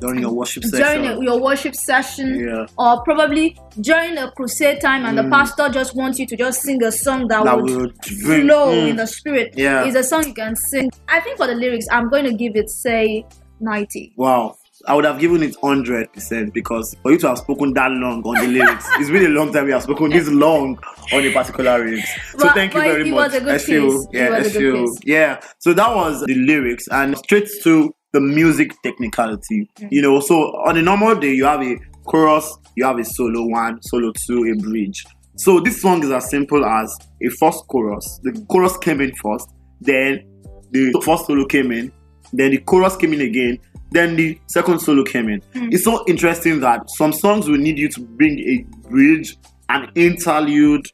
during 0.00 0.20
your 0.20 0.32
worship 0.32 0.64
session. 0.64 1.02
during 1.02 1.22
your 1.22 1.40
worship 1.40 1.74
session 1.74 2.34
Yeah. 2.38 2.66
or 2.78 3.02
probably 3.04 3.56
during 3.80 4.18
a 4.18 4.30
crusade 4.32 4.80
time 4.80 5.04
and 5.06 5.16
the 5.16 5.24
pastor 5.24 5.68
just 5.68 5.94
wants 5.96 6.18
you 6.18 6.26
to 6.26 6.36
just 6.36 6.62
sing 6.62 6.82
a 6.82 6.90
song 6.92 7.28
that, 7.28 7.42
Mm. 7.42 7.44
that 7.44 7.56
would 7.62 7.74
would 7.76 8.04
flow 8.04 8.72
mm, 8.74 8.88
in 8.90 8.96
the 8.96 9.06
spirit 9.06 9.54
Yeah. 9.56 9.84
is 9.84 9.94
a 9.94 10.02
song 10.02 10.26
you 10.26 10.34
can 10.34 10.56
sing 10.56 10.90
i 11.08 11.20
think 11.20 11.36
for 11.36 11.46
the 11.46 11.54
lyrics 11.54 11.86
i'm 11.92 12.08
going 12.08 12.24
to 12.24 12.32
give 12.32 12.56
it 12.56 12.68
say 12.70 13.24
90 13.60 14.12
Wow. 14.16 14.56
I 14.86 14.94
would 14.94 15.06
have 15.06 15.18
given 15.18 15.42
it 15.42 15.56
100% 15.62 16.52
because 16.52 16.94
for 17.02 17.12
you 17.12 17.18
to 17.18 17.28
have 17.28 17.38
spoken 17.38 17.72
that 17.72 17.90
long 17.92 18.22
on 18.24 18.34
the 18.44 18.48
lyrics, 18.52 18.84
it's 18.98 19.08
been 19.08 19.24
a 19.24 19.28
long 19.30 19.50
time 19.50 19.64
we 19.64 19.72
have 19.72 19.82
spoken 19.82 20.10
this 20.10 20.28
long 20.28 20.76
on 21.12 21.24
a 21.24 21.32
particular 21.32 21.78
lyrics. 21.78 22.08
So 22.32 22.38
But- 22.40 22.54
thank 22.54 22.74
you 22.74 22.80
very 22.80 23.10
much. 23.10 23.32
was 23.32 23.34
a 23.34 23.40
good 23.40 23.54
SU. 23.54 24.06
Yeah, 24.12 24.28
was 24.30 24.46
a 24.46 24.50
SU. 24.50 24.94
Yeah. 25.04 25.40
So 25.60 25.72
that 25.72 25.94
was 25.94 26.22
the 26.26 26.34
lyrics 26.34 26.86
and 26.90 27.16
straight 27.16 27.48
to 27.62 27.94
the 28.14 28.20
music 28.20 28.72
technicality. 28.82 29.68
Mm. 29.76 29.88
You 29.90 30.02
know, 30.02 30.20
so 30.20 30.36
on 30.66 30.78
a 30.78 30.82
normal 30.82 31.16
day, 31.16 31.34
you 31.34 31.44
have 31.44 31.60
a 31.62 31.76
chorus, 32.04 32.56
you 32.76 32.84
have 32.84 32.98
a 32.98 33.04
solo 33.04 33.44
one, 33.44 33.82
solo 33.82 34.12
two, 34.26 34.44
a 34.44 34.62
bridge. 34.62 35.04
So 35.36 35.58
this 35.58 35.82
song 35.82 36.02
is 36.04 36.10
as 36.12 36.30
simple 36.30 36.64
as 36.64 36.96
a 37.20 37.28
first 37.28 37.66
chorus. 37.66 38.20
The 38.22 38.32
chorus 38.48 38.76
came 38.78 39.00
in 39.00 39.12
first, 39.16 39.52
then 39.80 40.24
the 40.70 40.92
first 41.04 41.26
solo 41.26 41.44
came 41.44 41.72
in, 41.72 41.92
then 42.32 42.52
the 42.52 42.58
chorus 42.58 42.94
came 42.96 43.12
in 43.14 43.20
again, 43.20 43.58
then 43.90 44.14
the 44.14 44.38
second 44.46 44.78
solo 44.78 45.02
came 45.02 45.28
in. 45.28 45.42
It's 45.54 45.82
so 45.82 46.04
interesting 46.06 46.60
that 46.60 46.88
some 46.90 47.12
songs 47.12 47.48
will 47.48 47.58
need 47.58 47.78
you 47.78 47.88
to 47.90 48.00
bring 48.00 48.38
a 48.38 48.88
bridge, 48.88 49.36
an 49.70 49.90
interlude, 49.96 50.86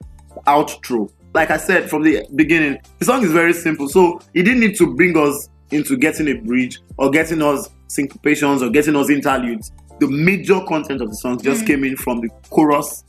outro. 0.47 1.11
Like 1.35 1.51
I 1.51 1.59
said 1.59 1.91
from 1.91 2.03
the 2.03 2.27
beginning, 2.35 2.79
the 2.99 3.05
song 3.05 3.23
is 3.23 3.31
very 3.31 3.53
simple. 3.53 3.91
So 3.91 4.21
he 4.33 4.43
didn't 4.43 4.61
need 4.61 4.77
to 4.77 4.95
bring 4.95 5.19
us 5.19 5.51
into 5.71 5.97
getting 5.97 6.29
a 6.29 6.35
bridge 6.35 6.81
or 6.97 7.11
getting 7.11 7.43
us 7.43 7.69
syncopations 7.89 8.63
or 8.63 8.71
getting 8.71 8.97
us 8.97 9.11
interludes. 9.11 9.73
The 9.99 10.09
major 10.09 10.61
content 10.67 11.03
of 11.03 11.11
the 11.11 11.17
song 11.17 11.41
just 11.41 11.65
mm. 11.65 11.67
came 11.67 11.85
in 11.85 11.97
from 11.97 12.21
the 12.21 12.29
chorus 12.49 13.05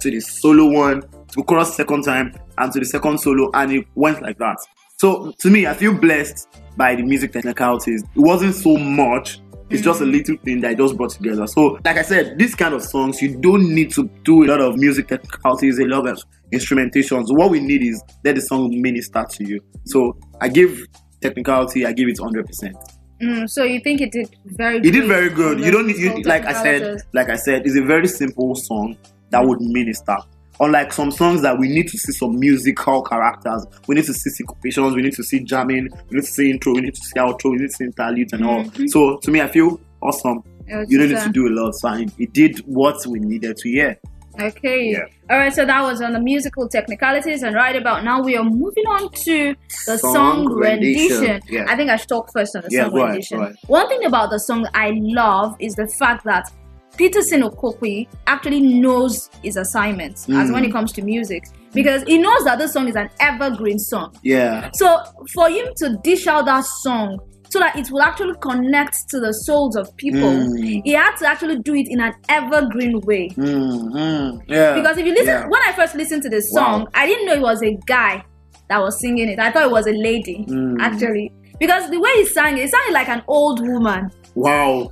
to 0.00 0.10
the 0.10 0.20
solo 0.20 0.66
one, 0.66 1.00
to 1.02 1.36
the 1.36 1.42
chorus 1.42 1.74
second 1.74 2.02
time, 2.02 2.34
and 2.58 2.72
to 2.72 2.80
the 2.80 2.86
second 2.86 3.18
solo, 3.18 3.50
and 3.54 3.72
it 3.72 3.86
went 3.94 4.22
like 4.22 4.38
that. 4.38 4.58
So 4.98 5.32
to 5.38 5.50
me, 5.50 5.66
I 5.66 5.74
feel 5.74 5.94
blessed 5.94 6.48
by 6.76 6.94
the 6.94 7.02
music 7.02 7.32
technicalities. 7.32 8.02
It 8.02 8.20
wasn't 8.20 8.54
so 8.54 8.76
much. 8.76 9.40
It's 9.70 9.82
just 9.82 10.02
a 10.02 10.04
mm. 10.04 10.12
little 10.12 10.36
thing 10.36 10.60
that 10.60 10.70
I 10.72 10.74
just 10.74 10.96
brought 10.96 11.10
together. 11.10 11.46
So, 11.46 11.78
like 11.84 11.96
I 11.96 12.02
said, 12.02 12.38
this 12.38 12.54
kind 12.54 12.74
of 12.74 12.82
songs, 12.82 13.22
you 13.22 13.36
don't 13.40 13.74
need 13.74 13.92
to 13.94 14.08
do 14.22 14.44
a 14.44 14.46
lot 14.46 14.60
of 14.60 14.76
music 14.76 15.08
technicalities, 15.08 15.78
a 15.78 15.86
lot 15.86 16.06
of 16.06 16.22
instrumentations. 16.52 17.24
What 17.28 17.50
we 17.50 17.60
need 17.60 17.82
is 17.82 18.02
let 18.24 18.34
the 18.34 18.42
song 18.42 18.70
minister 18.80 19.24
to 19.28 19.44
you. 19.44 19.60
So, 19.86 20.18
I 20.40 20.48
give 20.48 20.86
technicality, 21.24 21.86
I 21.86 21.92
give 21.92 22.08
it 22.08 22.18
100%. 22.18 22.74
Mm, 23.22 23.48
so 23.48 23.62
you 23.64 23.80
think 23.80 24.00
it 24.00 24.12
did 24.12 24.28
very 24.44 24.80
good 24.80 24.92
did 24.92 25.06
very 25.06 25.30
good. 25.30 25.60
You 25.60 25.70
don't 25.70 25.86
need, 25.86 25.96
you, 25.96 26.22
like 26.24 26.44
I 26.44 26.52
said, 26.62 27.00
like 27.12 27.28
I 27.30 27.36
said, 27.36 27.66
it's 27.66 27.76
a 27.76 27.82
very 27.82 28.08
simple 28.08 28.54
song 28.54 28.96
that 29.30 29.44
would 29.46 29.60
minister. 29.60 30.16
Unlike 30.60 30.92
some 30.92 31.10
songs 31.10 31.42
that 31.42 31.58
we 31.58 31.68
need 31.68 31.88
to 31.88 31.98
see 31.98 32.12
some 32.12 32.38
musical 32.38 33.02
characters, 33.02 33.66
we 33.88 33.94
need 33.96 34.04
to 34.04 34.14
see 34.14 34.30
syncopations, 34.30 34.94
we 34.94 35.02
need 35.02 35.14
to 35.14 35.22
see 35.24 35.40
jamming, 35.40 35.88
we 36.10 36.16
need 36.16 36.24
to 36.24 36.32
see 36.38 36.50
intro, 36.50 36.74
we 36.74 36.82
need 36.82 36.94
to 36.94 37.00
see 37.00 37.18
outro, 37.18 37.50
we 37.52 37.56
need 37.56 37.70
to 37.70 37.76
see 37.76 37.84
interludes 37.84 38.32
and 38.32 38.44
all. 38.44 38.62
Mhm. 38.64 38.88
So 38.88 39.16
to 39.18 39.30
me, 39.30 39.40
I 39.40 39.48
feel 39.48 39.80
awesome. 40.02 40.42
You 40.88 40.98
don't 40.98 41.08
need 41.08 41.22
to 41.22 41.32
do 41.32 41.46
a 41.48 41.52
lot, 41.60 41.74
so 41.74 41.88
it, 41.94 42.10
it 42.18 42.32
did 42.32 42.58
what 42.66 43.04
we 43.06 43.18
needed 43.20 43.56
to 43.58 43.68
hear. 43.68 43.98
Okay. 44.40 44.90
Yeah. 44.92 45.04
All 45.30 45.38
right. 45.38 45.52
So 45.54 45.64
that 45.64 45.82
was 45.82 46.00
on 46.02 46.12
the 46.12 46.20
musical 46.20 46.68
technicalities, 46.68 47.42
and 47.42 47.54
right 47.54 47.76
about 47.76 48.04
now 48.04 48.20
we 48.22 48.36
are 48.36 48.44
moving 48.44 48.84
on 48.86 49.10
to 49.12 49.54
the 49.86 49.98
song, 49.98 50.14
Song 50.14 50.52
rendition. 50.54 51.20
rendition, 51.20 51.40
yeah. 51.48 51.66
I 51.68 51.76
think 51.76 51.90
I 51.90 51.96
should 51.96 52.08
talk 52.08 52.30
first 52.32 52.54
on 52.56 52.62
the 52.62 52.68
Yeah, 52.70 52.84
song 52.86 52.96
ahead, 52.98 53.08
rendition. 53.10 53.40
ahead. 53.40 53.56
One 53.66 53.88
thing 53.88 54.04
about 54.04 54.30
the 54.30 54.38
song 54.40 54.66
I 54.74 54.92
love 55.02 55.54
is 55.60 55.74
the 55.74 55.86
fact 55.86 56.24
that 56.24 56.50
Peterson 56.96 57.42
Okokwe 57.42 58.06
actually 58.28 58.60
knows 58.60 59.28
his 59.42 59.56
assignment 59.56 60.14
as 60.16 60.26
Mm. 60.28 60.52
when 60.52 60.64
it 60.64 60.70
comes 60.72 60.92
to 60.92 61.02
music 61.02 61.42
because 61.72 62.04
he 62.04 62.18
knows 62.18 62.44
that 62.44 62.58
this 62.58 62.72
song 62.72 62.86
is 62.88 62.94
an 62.94 63.08
evergreen 63.18 63.78
song. 63.80 64.14
Yeah. 64.22 64.70
So 64.74 64.98
for 65.34 65.48
him 65.50 65.66
to 65.78 65.98
dish 66.04 66.26
out 66.28 66.44
that 66.46 66.64
song 66.82 67.18
so 67.54 67.60
that 67.60 67.76
it 67.76 67.88
will 67.92 68.02
actually 68.02 68.34
connect 68.42 69.08
to 69.10 69.20
the 69.20 69.32
souls 69.32 69.76
of 69.76 69.86
people, 69.96 70.20
Mm. 70.20 70.82
he 70.84 70.92
had 70.92 71.14
to 71.20 71.26
actually 71.26 71.58
do 71.60 71.74
it 71.74 71.86
in 71.88 72.00
an 72.00 72.12
evergreen 72.28 72.98
way. 73.02 73.28
Mm, 73.36 73.92
mm, 73.92 74.40
yeah. 74.48 74.74
Because 74.74 74.98
if 74.98 75.06
you 75.06 75.12
listen, 75.12 75.26
yeah. 75.28 75.46
when 75.46 75.62
I 75.68 75.72
first 75.72 75.94
listened 75.94 76.22
to 76.24 76.28
this 76.28 76.46
Wow. 76.52 76.60
song, 76.64 76.88
I 76.94 77.06
didn't 77.06 77.26
know 77.26 77.34
it 77.34 77.40
was 77.42 77.62
a 77.62 77.78
guy 77.86 78.24
that 78.68 78.80
was 78.80 78.98
singing 79.00 79.28
it. 79.28 79.38
I 79.38 79.52
thought 79.52 79.64
it 79.66 79.70
was 79.70 79.86
a 79.86 79.92
lady, 79.92 80.44
Mm. 80.48 80.76
actually. 80.80 81.30
Because 81.60 81.88
the 81.90 82.00
way 82.00 82.10
he 82.16 82.26
sang 82.26 82.58
it, 82.58 82.62
it 82.64 82.70
sounded 82.70 82.92
like 82.92 83.08
an 83.08 83.22
old 83.28 83.60
woman. 83.66 84.10
Wow. 84.34 84.90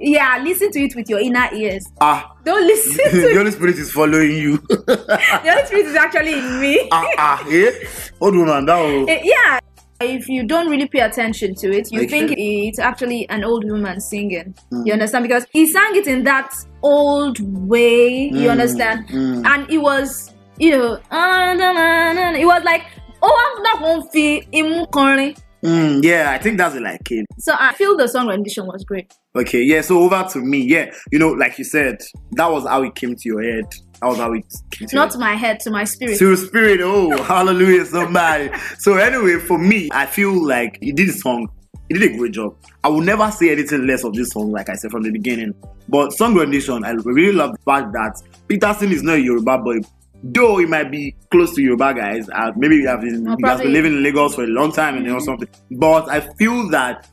Yeah, 0.00 0.38
listen 0.44 0.70
to 0.70 0.80
it 0.80 0.94
with 0.94 1.10
your 1.10 1.18
inner 1.18 1.48
ears. 1.52 1.84
Ah, 2.00 2.30
Don't 2.44 2.64
listen 2.64 2.92
to 3.10 3.20
the. 3.28 3.34
Holy 3.34 3.50
Spirit 3.50 3.78
is 3.78 3.90
following 3.90 4.30
you. 4.36 4.58
The 4.68 5.40
Holy 5.44 5.66
Spirit 5.66 5.86
is 5.86 5.96
actually 5.96 6.34
in 6.38 6.60
me. 6.60 6.88
ah, 6.92 7.04
ah, 7.18 7.44
eh? 7.50 7.72
Old 8.20 8.36
woman, 8.36 8.64
that 8.66 8.78
was. 8.84 9.08
Eh, 9.08 9.20
yeah. 9.24 9.58
If 10.00 10.28
you 10.28 10.46
don't 10.46 10.68
really 10.70 10.86
pay 10.86 11.00
attention 11.00 11.54
to 11.56 11.72
it, 11.72 11.88
you 11.90 12.02
Okay. 12.02 12.08
think 12.08 12.34
it's 12.38 12.78
actually 12.78 13.28
an 13.30 13.42
old 13.42 13.64
woman 13.68 14.00
singing. 14.00 14.54
Mm. 14.72 14.86
You 14.86 14.92
understand? 14.92 15.24
Because 15.24 15.44
he 15.50 15.66
sang 15.66 15.96
it 15.96 16.06
in 16.06 16.22
that 16.22 16.54
old 16.84 17.38
way. 17.68 18.28
You 18.32 18.46
Mm, 18.48 18.50
understand? 18.52 19.08
mm. 19.08 19.44
And 19.44 19.68
it 19.68 19.78
was, 19.78 20.32
you 20.58 20.70
know, 20.70 20.94
it 21.10 22.46
was 22.46 22.62
like, 22.64 22.82
oh, 23.22 23.54
I'm 23.56 23.62
not 23.64 23.80
going 23.80 24.02
to 24.02 24.08
feel 24.52 24.86
kọrin. 24.86 25.36
Mm, 25.64 26.04
yeah, 26.04 26.30
I 26.30 26.38
think 26.38 26.58
that's 26.58 26.76
it, 26.76 26.82
like 26.82 27.10
it. 27.10 27.26
So 27.40 27.52
I 27.58 27.74
feel 27.74 27.96
the 27.96 28.06
song 28.06 28.28
rendition 28.28 28.66
was 28.66 28.84
great. 28.84 29.12
Okay, 29.34 29.62
yeah, 29.64 29.80
so 29.80 29.98
over 29.98 30.24
to 30.32 30.38
me. 30.38 30.58
Yeah, 30.58 30.92
you 31.10 31.18
know, 31.18 31.30
like 31.30 31.58
you 31.58 31.64
said, 31.64 31.96
that 32.36 32.46
was 32.48 32.64
how 32.64 32.84
it 32.84 32.94
came 32.94 33.16
to 33.16 33.22
your 33.24 33.42
head. 33.42 33.64
That 34.00 34.08
was 34.08 34.18
how 34.18 34.32
it 34.32 34.44
came 34.70 34.88
to 34.88 34.96
Not 34.96 35.10
to 35.12 35.18
my 35.18 35.34
head, 35.34 35.60
to 35.60 35.70
my 35.70 35.84
spirit. 35.84 36.18
To 36.18 36.36
spirit, 36.36 36.80
oh, 36.82 37.20
hallelujah, 37.22 37.84
somebody. 37.84 38.50
so 38.78 38.94
anyway, 38.96 39.38
for 39.40 39.58
me, 39.58 39.88
I 39.92 40.06
feel 40.06 40.46
like 40.46 40.78
he 40.80 40.92
did 40.92 41.08
the 41.08 41.12
song. 41.12 41.48
He 41.88 41.98
did 41.98 42.12
a 42.12 42.16
great 42.16 42.32
job. 42.32 42.54
I 42.84 42.88
will 42.88 43.00
never 43.00 43.30
say 43.30 43.50
anything 43.50 43.86
less 43.86 44.04
of 44.04 44.14
this 44.14 44.28
song, 44.30 44.52
like 44.52 44.68
I 44.68 44.74
said 44.74 44.90
from 44.90 45.02
the 45.02 45.10
beginning. 45.10 45.54
But 45.88 46.12
song 46.12 46.34
rendition, 46.34 46.84
I 46.84 46.90
really 46.92 47.32
love 47.32 47.52
the 47.52 47.62
fact 47.62 47.92
that 47.92 48.20
Peterson 48.46 48.92
is 48.92 49.02
not 49.02 49.16
a 49.16 49.20
Yoruba 49.20 49.58
boy. 49.58 49.78
Though 50.22 50.58
he 50.58 50.66
might 50.66 50.90
be 50.90 51.14
close 51.30 51.54
to 51.54 51.62
Yoruba 51.62 51.94
guys, 51.94 52.28
uh, 52.28 52.52
maybe 52.56 52.80
he, 52.80 52.84
have 52.86 53.00
been, 53.00 53.26
Oh, 53.26 53.36
he 53.38 53.46
has 53.46 53.60
been 53.60 53.72
living 53.72 53.92
in 53.94 54.02
Lagos 54.02 54.34
for 54.34 54.44
a 54.44 54.48
long 54.48 54.72
time 54.72 54.96
and 54.96 55.08
or 55.10 55.20
something. 55.20 55.48
But 55.70 56.08
I 56.10 56.20
feel 56.36 56.68
that 56.70 57.08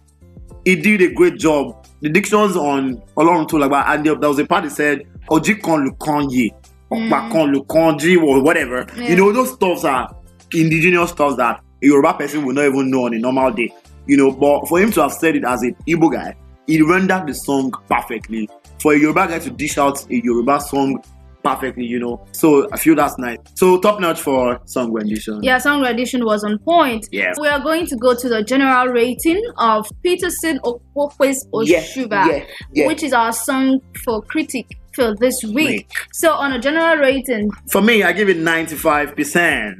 he 0.65 0.75
did 0.75 1.01
a 1.01 1.13
great 1.13 1.37
job. 1.39 1.85
The 2.01 2.09
dictions 2.09 2.55
on 2.57 2.97
Olorun 3.15 3.47
to 3.49 3.57
like 3.57 3.71
and 3.87 4.05
there 4.05 4.15
was 4.29 4.39
a 4.39 4.45
part 4.45 4.63
that 4.65 4.71
said 4.71 5.03
Oji 5.29 5.61
kan 5.61 5.85
lu 5.85 5.91
kan 6.01 6.29
ye, 6.29 6.51
Mm. 6.91 7.31
Kan 7.31 7.51
lu 7.51 7.63
kan 7.63 7.99
or 8.23 8.41
whatever. 8.43 8.85
Yeah. 8.95 9.09
You 9.09 9.15
know, 9.15 9.31
those 9.33 9.53
stuffs 9.53 9.83
are 9.83 10.15
indigenous 10.53 11.11
stuffs 11.11 11.37
that 11.37 11.61
a 11.83 11.85
Yoruba 11.85 12.13
person 12.13 12.45
will 12.45 12.53
not 12.53 12.65
even 12.65 12.89
know 12.89 13.05
on 13.05 13.13
a 13.13 13.19
normal 13.19 13.51
day. 13.51 13.73
You 14.07 14.17
know, 14.17 14.31
but 14.31 14.67
for 14.67 14.79
him 14.79 14.91
to 14.91 15.01
have 15.01 15.13
said 15.13 15.35
it 15.35 15.43
as 15.43 15.61
an 15.63 15.75
Igbo 15.87 16.11
guy, 16.13 16.35
he 16.67 16.81
rendered 16.81 17.27
the 17.27 17.33
song 17.33 17.71
perfectly. 17.89 18.49
For 18.79 18.93
a 18.93 18.99
Yoruba 18.99 19.27
guy 19.27 19.39
to 19.39 19.49
dish 19.49 19.77
out 19.77 20.03
a 20.11 20.15
Yoruba 20.23 20.61
song 20.61 21.03
perfectly, 21.45 21.85
you 21.85 21.99
know. 21.99 22.25
So 22.31 22.67
I 22.73 22.77
feel 22.77 22.95
that's 22.95 23.17
nice. 23.17 23.37
So 23.53 23.79
top 23.79 23.99
notch 23.99 24.19
for 24.19 24.59
song 24.65 24.91
rendition. 24.91 25.41
Yeah, 25.43 25.59
song 25.59 25.81
rendition 25.81 26.25
was 26.25 26.43
on 26.43 26.57
point. 26.59 27.07
Yeah. 27.11 27.33
We 27.39 27.47
are 27.47 27.59
going 27.59 27.85
to 27.87 27.95
go 27.95 28.15
to 28.15 28.27
the 28.29 28.43
general 28.43 28.87
rating 28.87 29.41
of 29.57 29.87
Peterson 30.03 30.59
Okpokwe's 30.63 31.45
Yeah, 31.69 31.81
Oshuba, 31.81 32.27
yeah, 32.27 32.45
yeah. 32.73 32.87
which 32.87 33.03
is 33.03 33.13
our 33.13 33.31
song 33.31 33.79
for 34.03 34.21
critic 34.23 34.77
for 34.93 35.15
this 35.15 35.43
week. 35.43 35.53
Week. 35.55 35.91
So 36.13 36.31
on 36.33 36.53
a 36.53 36.59
general 36.59 36.97
rating, 36.97 37.51
For 37.71 37.81
me, 37.81 38.01
I 38.03 38.11
give 38.13 38.29
it 38.29 38.37
95%. 38.37 39.73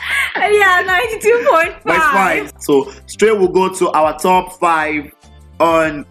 92.5. 1.15 1.79
but 1.85 1.95
it's 1.95 2.05
fine. 2.05 2.51
So 2.59 2.91
straight 3.05 3.39
we'll 3.39 3.47
go 3.47 3.73
to 3.75 3.89
our 3.91 4.19
top 4.19 4.59
five 4.59 5.09
on 5.61 6.05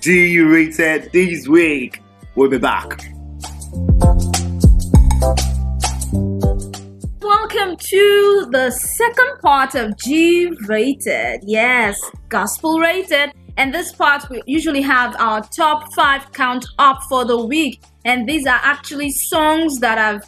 G 0.00 0.38
rated 0.38 1.10
this 1.12 1.48
week. 1.48 2.00
We'll 2.36 2.48
be 2.48 2.58
back. 2.58 3.02
Welcome 7.68 7.86
to 7.90 8.48
the 8.50 8.70
second 8.70 9.40
part 9.42 9.74
of 9.74 9.94
G 9.98 10.50
rated. 10.68 11.42
Yes, 11.42 12.00
gospel 12.30 12.80
rated. 12.80 13.34
And 13.58 13.74
this 13.74 13.92
part, 13.92 14.30
we 14.30 14.40
usually 14.46 14.80
have 14.80 15.14
our 15.18 15.42
top 15.54 15.92
five 15.92 16.32
count 16.32 16.64
up 16.78 17.02
for 17.10 17.26
the 17.26 17.36
week. 17.44 17.82
And 18.06 18.26
these 18.26 18.46
are 18.46 18.58
actually 18.62 19.10
songs 19.10 19.80
that 19.80 19.98
have 19.98 20.24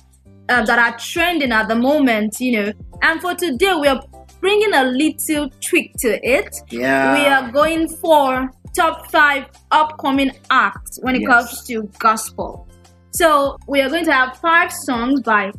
uh, 0.50 0.66
that 0.66 0.78
are 0.78 0.98
trending 0.98 1.50
at 1.50 1.68
the 1.68 1.76
moment, 1.76 2.38
you 2.40 2.60
know. 2.60 2.72
And 3.00 3.22
for 3.22 3.34
today, 3.34 3.74
we 3.74 3.88
are 3.88 4.02
bringing 4.42 4.74
a 4.74 4.84
little 4.84 5.48
tweak 5.62 5.94
to 6.00 6.20
it. 6.22 6.54
Yeah. 6.68 7.14
We 7.14 7.26
are 7.26 7.50
going 7.50 7.88
for 7.88 8.50
top 8.76 9.10
five 9.10 9.46
upcoming 9.70 10.32
acts 10.50 10.98
when 11.00 11.16
it 11.16 11.22
Yes. 11.22 11.30
comes 11.30 11.64
to 11.68 11.90
gospel. 11.98 12.68
So 13.12 13.56
we 13.66 13.80
are 13.80 13.88
going 13.88 14.04
to 14.04 14.12
have 14.12 14.36
five 14.36 14.70
songs 14.70 15.22
by 15.22 15.52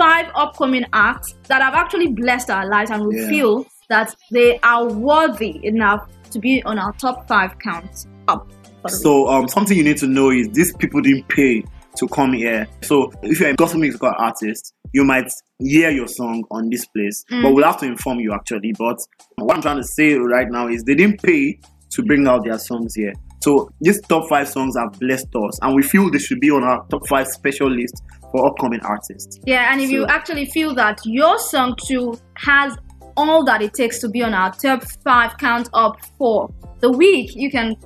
five 0.00 0.30
upcoming 0.34 0.86
acts 0.94 1.34
that 1.48 1.60
have 1.60 1.74
actually 1.74 2.08
blessed 2.08 2.48
our 2.48 2.66
lives, 2.66 2.90
and 2.90 3.06
we 3.06 3.20
Yeah. 3.20 3.28
feel 3.28 3.66
that 3.90 4.16
they 4.30 4.58
are 4.60 4.88
worthy 4.90 5.60
enough 5.62 6.08
to 6.30 6.38
be 6.38 6.62
on 6.62 6.78
our 6.78 6.92
top 6.94 7.28
five 7.28 7.58
counts 7.58 8.06
up. 8.26 8.48
So 8.88 9.28
um, 9.28 9.46
something 9.46 9.76
you 9.76 9.84
need 9.84 9.98
to 9.98 10.06
know 10.06 10.30
is 10.30 10.48
these 10.54 10.74
people 10.76 11.02
didn't 11.02 11.28
pay 11.28 11.62
to 11.98 12.08
come 12.08 12.32
here. 12.32 12.66
So 12.80 13.12
if 13.22 13.40
you're 13.40 13.50
a 13.50 13.54
gospel 13.54 13.80
musical 13.80 14.12
artist, 14.16 14.72
you 14.94 15.04
might 15.04 15.30
hear 15.58 15.90
your 15.90 16.08
song 16.08 16.44
on 16.50 16.70
this 16.70 16.86
place, 16.86 17.22
but 17.42 17.52
we'll 17.52 17.64
have 17.64 17.76
to 17.80 17.86
inform 17.86 18.20
you 18.20 18.32
actually. 18.32 18.72
But 18.78 18.98
what 19.36 19.56
I'm 19.56 19.62
trying 19.62 19.76
to 19.82 19.84
say 19.84 20.14
right 20.14 20.48
now 20.48 20.68
is 20.68 20.82
they 20.84 20.94
didn't 20.94 21.22
pay 21.22 21.58
to 21.90 22.02
bring 22.02 22.26
out 22.26 22.44
their 22.44 22.58
songs 22.58 22.94
here. 22.94 23.12
So 23.42 23.70
these 23.80 24.00
top 24.02 24.28
five 24.28 24.48
songs 24.48 24.76
have 24.76 24.98
blessed 24.98 25.28
us, 25.34 25.58
and 25.62 25.74
we 25.74 25.82
feel 25.82 26.10
they 26.10 26.18
should 26.18 26.40
be 26.40 26.50
on 26.50 26.62
our 26.62 26.86
top 26.88 27.06
five 27.08 27.26
special 27.28 27.70
list 27.70 28.02
for 28.30 28.46
upcoming 28.46 28.80
artists. 28.82 29.38
Yeah, 29.46 29.72
and 29.72 29.80
if 29.80 29.90
you 29.90 30.06
actually 30.06 30.46
feel 30.46 30.74
that 30.74 31.00
your 31.04 31.38
song 31.38 31.74
too 31.86 32.18
has 32.36 32.76
all 33.16 33.44
that 33.44 33.62
it 33.62 33.74
takes 33.74 33.98
to 34.00 34.08
be 34.08 34.22
on 34.22 34.34
our 34.34 34.52
top 34.52 34.84
five 35.04 35.36
count 35.38 35.68
up 35.74 35.96
for 36.18 36.52
the 36.80 36.90
week, 36.90 37.30
you 37.34 37.50
can 37.50 37.76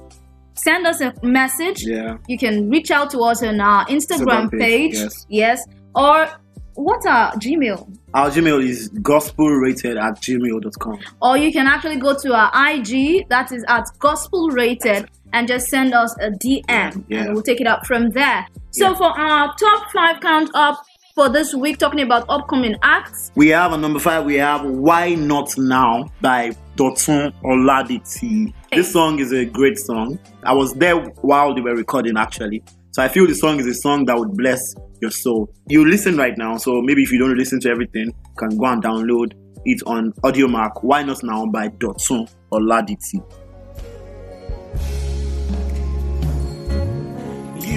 send 0.54 0.87
us 0.87 1.00
a 1.00 1.12
message. 1.23 1.84
Yeah. 1.84 2.16
You 2.28 2.38
can 2.38 2.70
reach 2.70 2.90
out 2.90 3.11
to 3.11 3.18
us 3.20 3.42
on 3.42 3.61
our 3.61 3.84
Instagram 3.87 4.50
Instagram 4.50 4.58
page. 4.58 4.96
page, 4.99 5.11
yes. 5.28 5.61
Or 5.94 6.28
what's 6.75 7.06
our 7.06 7.32
Gmail? 7.32 7.96
Our 8.14 8.30
Gmail 8.30 8.62
is 8.62 8.90
gospelrated 8.90 10.00
at 10.00 10.20
gmail.com. 10.20 10.99
Or 11.23 11.37
you 11.37 11.52
can 11.52 11.66
actually 11.66 11.96
go 11.96 12.16
to 12.16 12.32
our 12.32 12.50
IG, 12.70 13.28
that 13.28 13.52
is 13.52 13.64
at 13.68 13.84
gospel 13.99 14.50
rated, 14.50 15.08
and 15.34 15.46
just 15.48 15.66
send 15.68 15.92
us 15.92 16.14
a 16.20 16.30
DM 16.30 17.04
Yeah. 17.08 17.24
and 17.24 17.34
we'll 17.34 17.42
take 17.42 17.60
it 17.60 17.66
up 17.66 17.84
from 17.86 18.10
there. 18.10 18.46
So 18.70 18.90
Yeah. 18.90 18.94
for 18.96 19.20
our 19.20 19.54
top 19.60 19.90
five 19.92 20.20
count 20.20 20.50
up 20.54 20.76
for 21.14 21.28
this 21.28 21.54
week, 21.54 21.78
talking 21.78 22.00
about 22.00 22.24
upcoming 22.28 22.76
acts, 22.82 23.30
We 23.36 23.48
have 23.48 23.72
a 23.72 23.76
number 23.76 23.98
five, 24.00 24.24
we 24.24 24.36
have 24.36 24.62
Why 24.64 25.14
Not 25.14 25.56
Now 25.58 26.06
by 26.20 26.52
Dotun 26.76 27.32
Oladiti. 27.44 28.52
This 28.72 28.92
song 28.92 29.18
is 29.20 29.32
a 29.32 29.44
great 29.44 29.78
song. 29.78 30.18
I 30.44 30.52
was 30.52 30.72
there 30.74 30.96
while 31.22 31.54
they 31.54 31.60
were 31.60 31.74
recording 31.76 32.16
actually. 32.16 32.62
So 32.92 33.02
I 33.02 33.08
feel 33.08 33.26
the 33.26 33.34
song 33.34 33.58
is 33.60 33.66
a 33.66 33.74
song 33.74 34.04
that 34.06 34.16
would 34.18 34.32
bless 34.36 34.60
your 35.00 35.10
soul. 35.10 35.52
You 35.68 35.88
listen 35.88 36.16
right 36.16 36.36
now, 36.38 36.56
so 36.56 36.80
maybe 36.82 37.02
if 37.02 37.12
you 37.12 37.18
don't 37.18 37.36
listen 37.36 37.60
to 37.60 37.70
everything, 37.70 38.06
you 38.06 38.34
can 38.38 38.56
go 38.56 38.66
and 38.66 38.82
download 38.82 39.32
it 39.64 39.82
on 39.86 40.12
Audiomack. 40.24 40.82
Why 40.82 41.02
Not 41.02 41.22
Now 41.22 41.46
by 41.46 41.68
Dotun 41.68 42.28
Oladiti. 42.52 43.20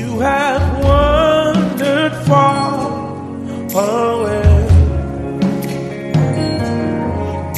You 0.07 0.19
have 0.19 0.63
wandered 0.85 2.13
far 2.27 2.71
away. 3.73 4.67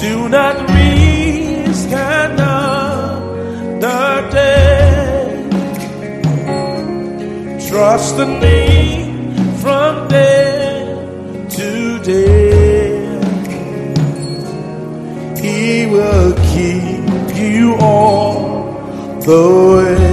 Do 0.01 0.13
not 0.29 0.56
risk 0.77 1.89
another 1.91 2.72
day. 4.32 5.29
Trust 7.70 8.18
the 8.18 8.25
name 8.25 9.36
from 9.62 10.08
day 10.08 10.89
to 11.58 11.70
day. 12.00 12.89
He 15.39 15.86
will 15.86 16.34
keep 16.52 17.36
you 17.38 17.76
all 17.76 19.21
the 19.21 19.43
way. 19.76 20.09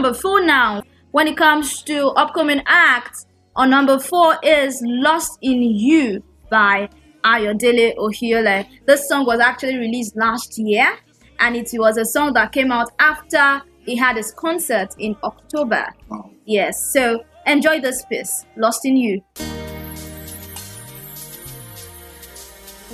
Number 0.00 0.18
four 0.18 0.42
now. 0.42 0.82
When 1.10 1.28
it 1.28 1.36
comes 1.36 1.82
to 1.82 2.06
upcoming 2.16 2.62
acts, 2.64 3.26
on 3.54 3.68
number 3.68 3.98
four 3.98 4.38
is 4.42 4.82
Lost 4.86 5.38
in 5.42 5.62
You 5.62 6.24
by 6.50 6.88
Ayodele 7.22 7.96
Ohiole. 7.96 8.66
This 8.86 9.06
song 9.06 9.26
was 9.26 9.40
actually 9.40 9.76
released 9.76 10.16
last 10.16 10.56
year 10.56 10.96
and 11.40 11.54
it 11.54 11.68
was 11.74 11.98
a 11.98 12.06
song 12.06 12.32
that 12.32 12.52
came 12.52 12.72
out 12.72 12.90
after 12.98 13.60
he 13.84 13.94
had 13.94 14.16
his 14.16 14.32
concert 14.32 14.88
in 14.98 15.14
October. 15.22 15.84
Wow. 16.08 16.30
Yes, 16.46 16.90
so 16.94 17.22
enjoy 17.46 17.80
this 17.80 18.02
piece, 18.06 18.46
Lost 18.56 18.86
in 18.86 18.96
You. 18.96 19.20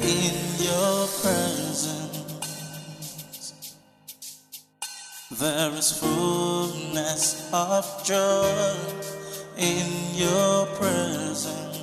in 0.03 0.35
your 0.59 1.07
presence 1.07 2.16
there 5.39 5.71
is 5.73 5.93
fullness 5.93 7.51
of 7.53 7.85
joy 8.05 8.75
in 9.59 9.87
your 10.15 10.67
presence. 10.79 11.83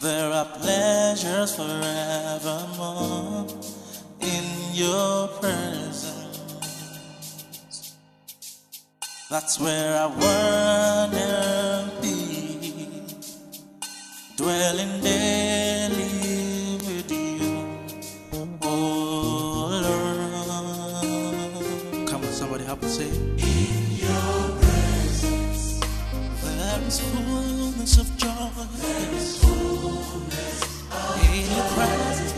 There 0.00 0.30
are 0.30 0.44
pleasures 0.44 1.56
forevermore 1.56 3.46
in 4.20 4.44
your 4.74 5.28
presence. 5.40 6.34
That's 9.30 9.58
where 9.58 9.96
I 9.96 10.06
wanna 10.06 11.90
be. 12.02 12.58
Dwelling 14.36 15.00
daily 15.00 15.75
of 27.98 28.16
joy. 28.18 28.28
In 31.32 31.56
your 31.56 31.64
presence, 31.74 32.35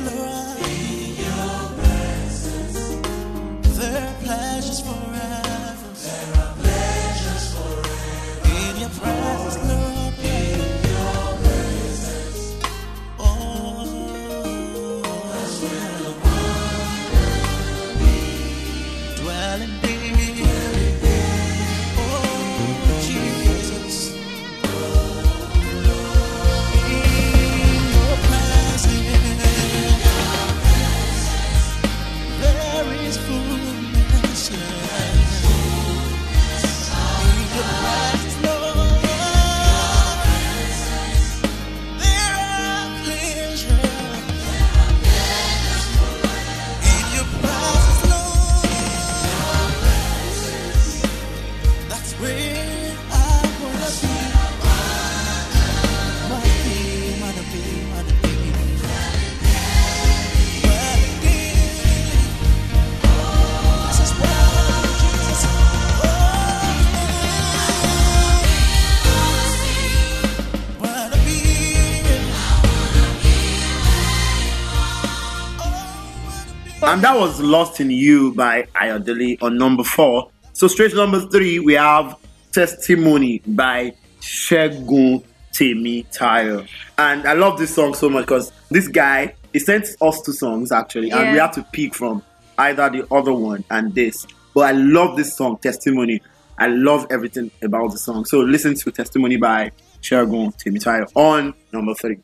And 76.88 77.02
that 77.02 77.18
was 77.18 77.38
Lost 77.38 77.80
in 77.80 77.90
You 77.90 78.32
by 78.34 78.62
Ayodele 78.74 79.42
on 79.42 79.58
number 79.58 79.84
four. 79.84 80.30
So 80.54 80.68
straight 80.68 80.92
to 80.92 80.96
number 80.96 81.20
three, 81.20 81.58
we 81.58 81.74
have 81.74 82.16
Testimony 82.50 83.42
by 83.46 83.92
Shegun 84.22 85.22
Temi 85.52 86.04
Tayo. 86.04 86.66
And 86.96 87.28
I 87.28 87.34
love 87.34 87.58
this 87.58 87.74
song 87.74 87.92
so 87.92 88.08
much 88.08 88.24
because 88.24 88.52
this 88.70 88.88
guy, 88.88 89.34
he 89.52 89.58
sent 89.58 89.86
us 90.00 90.22
two 90.22 90.32
songs 90.32 90.72
actually, 90.72 91.10
and 91.10 91.20
we 91.30 91.36
Yeah. 91.36 91.42
had 91.42 91.52
to 91.54 91.62
pick 91.72 91.94
from 91.94 92.22
either 92.56 92.88
the 92.88 93.06
other 93.12 93.34
one 93.34 93.64
and 93.70 93.94
this. 93.94 94.26
But 94.54 94.60
I 94.62 94.72
love 94.72 95.16
this 95.18 95.36
song, 95.36 95.58
Testimony. 95.58 96.22
I 96.58 96.68
love 96.68 97.06
everything 97.10 97.50
about 97.62 97.92
the 97.92 97.98
song. 97.98 98.24
So 98.24 98.40
listen 98.40 98.74
to 98.76 98.90
Testimony 98.90 99.36
by 99.36 99.72
Shegun 100.00 100.56
Temi 100.56 100.80
Tayo 100.80 101.06
on 101.14 101.52
number 101.70 101.92
three. 101.94 102.16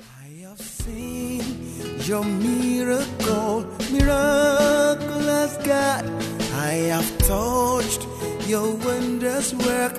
I 0.00 0.48
have 0.48 0.60
seen 0.60 1.42
your 2.02 2.24
miracle, 2.24 3.64
miraculous 3.92 5.56
God. 5.58 6.04
I 6.54 6.72
have 6.92 7.18
touched 7.18 8.06
your 8.46 8.74
wondrous 8.76 9.52
work, 9.54 9.96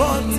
science 0.00 0.29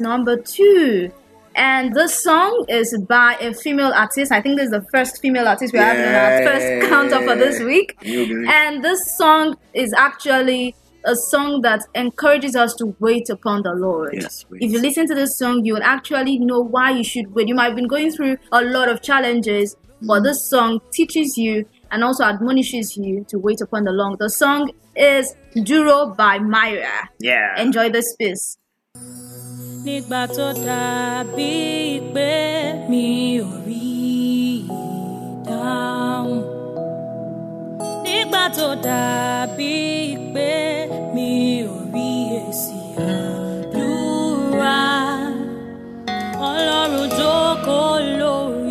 Number 0.00 0.36
two. 0.36 1.10
And 1.56 1.94
this 1.94 2.22
song 2.22 2.64
is 2.68 2.98
by 3.08 3.36
a 3.40 3.54
female 3.54 3.92
artist. 3.94 4.32
I 4.32 4.40
think 4.40 4.56
this 4.56 4.66
is 4.66 4.70
the 4.72 4.84
first 4.90 5.20
female 5.20 5.46
artist 5.46 5.72
we're 5.72 5.82
having 5.82 6.04
on 6.04 6.14
our 6.14 6.42
first 6.42 6.88
counter 6.90 7.24
for 7.24 7.36
this 7.36 7.60
week. 7.62 7.96
And 8.04 8.84
this 8.84 9.16
song 9.16 9.56
is 9.72 9.92
actually 9.92 10.74
a 11.04 11.14
song 11.14 11.60
that 11.60 11.80
encourages 11.94 12.56
us 12.56 12.74
to 12.74 12.96
wait 12.98 13.28
upon 13.28 13.62
the 13.62 13.72
Lord. 13.72 14.14
Yes. 14.14 14.44
If 14.52 14.72
you 14.72 14.80
listen 14.80 15.06
to 15.06 15.14
this 15.14 15.38
song, 15.38 15.64
you 15.64 15.74
will 15.74 15.82
actually 15.82 16.38
know 16.38 16.60
why 16.60 16.90
you 16.90 17.04
should 17.04 17.32
wait. 17.34 17.46
You 17.46 17.54
might 17.54 17.66
have 17.66 17.76
been 17.76 17.88
going 17.88 18.10
through 18.10 18.38
a 18.50 18.62
lot 18.62 18.88
of 18.88 19.02
challenges, 19.02 19.76
but 20.02 20.20
this 20.20 20.48
song 20.48 20.80
teaches 20.92 21.36
you 21.36 21.66
and 21.90 22.02
also 22.02 22.24
admonishes 22.24 22.96
you 22.96 23.24
to 23.28 23.38
wait 23.38 23.60
upon 23.60 23.84
the 23.84 23.92
Lord. 23.92 24.18
The 24.18 24.30
song 24.30 24.72
is 24.96 25.34
Duro 25.62 26.06
by 26.06 26.38
Myra. 26.38 27.10
Yeah. 27.20 27.60
Enjoy 27.60 27.90
this 27.90 28.16
piece. 28.16 28.58
Nígbà 29.84 30.20
tó 30.36 30.46
dàbí 30.66 31.52
pé 32.14 32.32
mi 32.90 33.06
ò 33.48 33.50
rí 33.66 33.82
ìdáhùn. 35.30 36.40
Nígbà 38.04 38.42
tó 38.56 38.68
dàbí 38.86 39.74
pé 40.34 40.50
mi 41.14 41.30
ò 41.74 41.76
rí 41.94 42.08
èsì 42.48 42.78
àdúrà. 43.16 44.82
Ọlọ́run 46.50 47.06
jókòó 47.18 47.88
lórí 48.20 48.63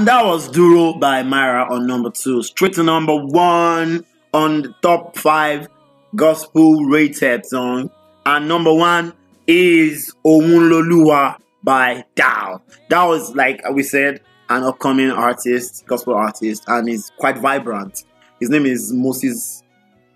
And 0.00 0.08
that 0.08 0.24
was 0.24 0.48
Duro 0.48 0.94
by 0.94 1.22
Myra 1.22 1.70
on 1.70 1.86
number 1.86 2.08
two. 2.08 2.42
Straight 2.42 2.72
to 2.76 2.82
number 2.82 3.14
one 3.14 4.06
on 4.32 4.62
the 4.62 4.74
top 4.80 5.14
five 5.14 5.68
gospel 6.16 6.86
rated 6.86 7.44
song. 7.44 7.90
And 8.24 8.48
number 8.48 8.72
one 8.72 9.12
is 9.46 10.14
Ounloluwa 10.24 11.36
by 11.62 12.06
Dow. 12.14 12.62
That 12.88 13.04
was, 13.04 13.34
like 13.36 13.60
we 13.72 13.82
said, 13.82 14.22
an 14.48 14.62
upcoming 14.62 15.10
artist, 15.10 15.84
gospel 15.86 16.14
artist, 16.14 16.64
and 16.66 16.88
he's 16.88 17.12
quite 17.18 17.36
vibrant. 17.36 18.04
His 18.40 18.48
name 18.48 18.64
is 18.64 18.94
Moses 18.94 19.62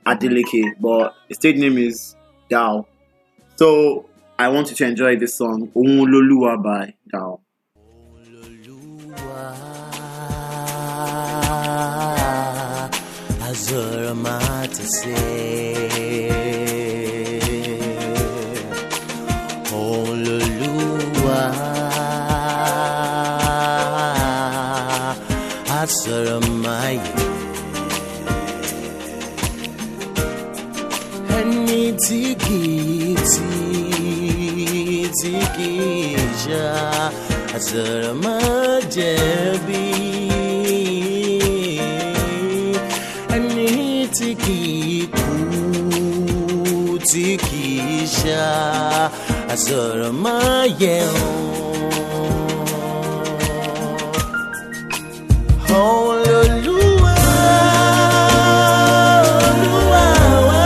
Adeleke, 0.07 0.81
but 0.81 1.14
his 1.29 1.37
stage 1.37 1.57
name 1.57 1.77
is 1.77 2.16
Dow. 2.49 2.87
So 3.57 4.09
I 4.38 4.49
want 4.49 4.70
you 4.70 4.77
to 4.77 4.87
enjoy 4.87 5.16
this 5.16 5.35
song, 5.35 5.70
Ounloluwa 5.77 6.62
by 6.62 6.94
Dow. 7.12 7.42
Azuramata 13.55 14.83
Oluluwa 19.73 21.43
Azuramaya 25.81 27.14
Ẹni 31.38 31.83
tí 32.03 32.21
kìí 32.45 33.14
tí 33.31 33.49
tí 35.19 35.33
kìí 35.57 35.95
kú 44.44 44.57
tí 47.09 47.26
í 47.62 48.07
ṣá 48.18 48.46
àsọ̀rọ̀ 49.54 50.12
máa 50.24 50.61
yẹ 50.80 50.96
hàn. 51.12 51.44
òun 55.80 56.16
lolúwa 56.26 57.16
olúwa 59.46 60.04
wa. 60.48 60.64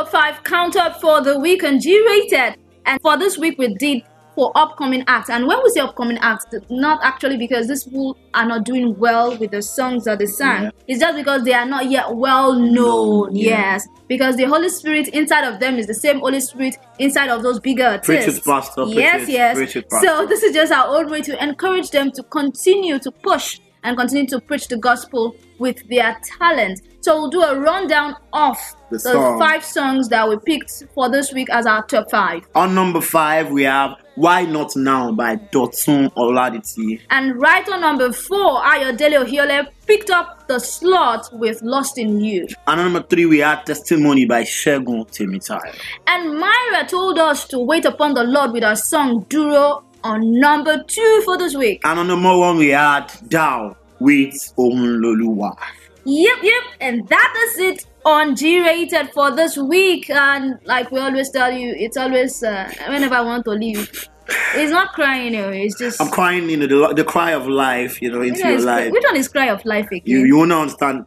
Top 0.00 0.10
five 0.10 0.44
counted 0.44 0.94
for 1.00 1.22
the 1.22 1.38
week 1.38 1.62
and 1.62 1.80
G 1.80 2.04
rated. 2.06 2.58
And 2.86 3.00
for 3.02 3.18
this 3.18 3.36
week, 3.36 3.58
we 3.58 3.74
did 3.74 4.02
for 4.34 4.52
upcoming 4.54 5.04
acts. 5.06 5.28
And 5.28 5.46
when 5.46 5.58
we 5.62 5.70
say 5.70 5.80
upcoming 5.80 6.16
acts, 6.18 6.46
not 6.70 7.00
actually 7.02 7.36
because 7.36 7.68
these 7.68 7.84
people 7.84 8.16
are 8.32 8.46
not 8.46 8.64
doing 8.64 8.98
well 8.98 9.36
with 9.36 9.50
the 9.50 9.60
songs 9.60 10.04
that 10.04 10.18
they 10.18 10.26
sang. 10.26 10.64
Yeah. 10.64 10.70
It's 10.86 11.00
just 11.00 11.16
because 11.16 11.44
they 11.44 11.52
are 11.52 11.66
not 11.66 11.90
yet 11.90 12.14
well 12.14 12.54
known. 12.54 13.34
yeah. 13.34 13.72
Yes. 13.72 13.88
Because 14.08 14.36
the 14.36 14.44
Holy 14.44 14.68
Spirit 14.70 15.08
inside 15.08 15.44
of 15.44 15.60
them 15.60 15.76
is 15.76 15.86
the 15.86 15.94
same 15.94 16.20
Holy 16.20 16.40
Spirit 16.40 16.76
inside 16.98 17.28
of 17.28 17.42
those 17.42 17.60
bigger 17.60 17.84
artists. 17.84 18.40
Pastor, 18.40 18.84
yes, 18.86 19.28
it, 19.28 19.32
yes. 19.32 19.72
so 20.00 20.26
this 20.26 20.42
is 20.42 20.54
just 20.54 20.72
our 20.72 20.96
own 20.96 21.10
way 21.10 21.20
to 21.22 21.42
encourage 21.42 21.90
them 21.90 22.10
to 22.12 22.22
continue 22.24 22.98
to 22.98 23.10
push 23.10 23.60
and 23.84 23.96
continue 23.96 24.26
to 24.28 24.40
preach 24.40 24.68
the 24.68 24.76
gospel 24.76 25.36
with 25.58 25.86
their 25.88 26.18
talent. 26.38 26.80
So 27.02 27.16
we'll 27.16 27.30
do 27.30 27.42
a 27.42 27.58
rundown 27.58 28.14
of 28.34 28.56
The 28.90 28.96
the, 28.96 28.98
song. 29.00 29.38
five 29.38 29.64
songs 29.64 30.08
that 30.08 30.28
we 30.28 30.36
picked 30.44 30.84
for 30.94 31.08
this 31.10 31.32
week 31.32 31.48
as 31.50 31.64
our 31.66 31.82
top 31.86 32.10
five. 32.10 32.46
On 32.54 32.74
number 32.74 33.00
five, 33.00 33.50
we 33.50 33.62
have 33.62 33.92
Why 34.16 34.42
Not 34.44 34.76
Now 34.76 35.10
by 35.12 35.36
Dotun 35.36 36.10
Oladiti. 36.14 37.00
And 37.10 37.40
right 37.40 37.66
on 37.70 37.80
number 37.80 38.12
four, 38.12 38.60
Ayodele 38.62 39.24
Ohiole 39.24 39.66
picked 39.86 40.10
up 40.10 40.46
the 40.46 40.58
slot 40.58 41.28
with 41.32 41.62
Lost 41.62 41.96
in 41.96 42.20
You. 42.20 42.46
And 42.66 42.80
on 42.80 42.92
number 42.92 43.06
three, 43.08 43.24
we 43.24 43.38
have 43.38 43.64
Testimony 43.64 44.26
by 44.26 44.42
Shegun 44.42 45.06
Temitayo. 45.10 45.74
And 46.06 46.38
Myra 46.38 46.86
told 46.86 47.18
us 47.18 47.46
to 47.48 47.58
wait 47.58 47.86
upon 47.86 48.12
the 48.12 48.24
Lord 48.24 48.52
with 48.52 48.64
our 48.64 48.76
song 48.76 49.24
Duro 49.30 49.84
on 50.04 50.38
number 50.38 50.82
two 50.84 51.22
for 51.24 51.38
this 51.38 51.54
week. 51.54 51.80
And 51.84 51.98
on 51.98 52.08
number 52.08 52.36
one, 52.36 52.58
we 52.58 52.68
had 52.68 53.12
Dow 53.28 53.76
with 53.98 54.34
Ounloluwa. 54.58 55.56
Yep, 56.04 56.38
yep, 56.42 56.62
and 56.80 57.06
that 57.08 57.48
is 57.48 57.58
it 57.58 57.86
on 58.04 58.34
G 58.34 58.60
rated 58.60 59.10
for 59.10 59.30
this 59.30 59.56
week. 59.56 60.08
And 60.10 60.58
like 60.64 60.90
we 60.90 60.98
always 60.98 61.30
tell 61.30 61.52
you, 61.52 61.74
it's 61.76 61.96
always 61.96 62.42
uh, 62.42 62.72
whenever 62.88 63.14
I 63.14 63.20
want 63.20 63.44
to 63.44 63.50
leave. 63.50 64.08
It's 64.54 64.70
not 64.70 64.92
crying, 64.92 65.34
you 65.34 65.40
know, 65.40 65.48
it's 65.50 65.76
just. 65.76 66.00
I'm 66.00 66.08
crying, 66.08 66.48
you 66.48 66.56
know, 66.56 66.66
the, 66.66 66.94
the 66.94 67.04
cry 67.04 67.32
of 67.32 67.48
life, 67.48 68.00
you 68.00 68.10
know, 68.10 68.22
into 68.22 68.48
your 68.48 68.60
life. 68.60 68.92
which 68.92 69.02
one 69.04 69.16
is 69.16 69.28
cry 69.28 69.46
of 69.46 69.64
life 69.64 69.86
again? 69.86 70.02
You 70.04 70.24
you 70.24 70.36
wanna 70.36 70.56
understand? 70.60 71.04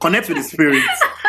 Connect 0.00 0.28
with 0.28 0.38
the 0.38 0.42
spirit. 0.42 0.82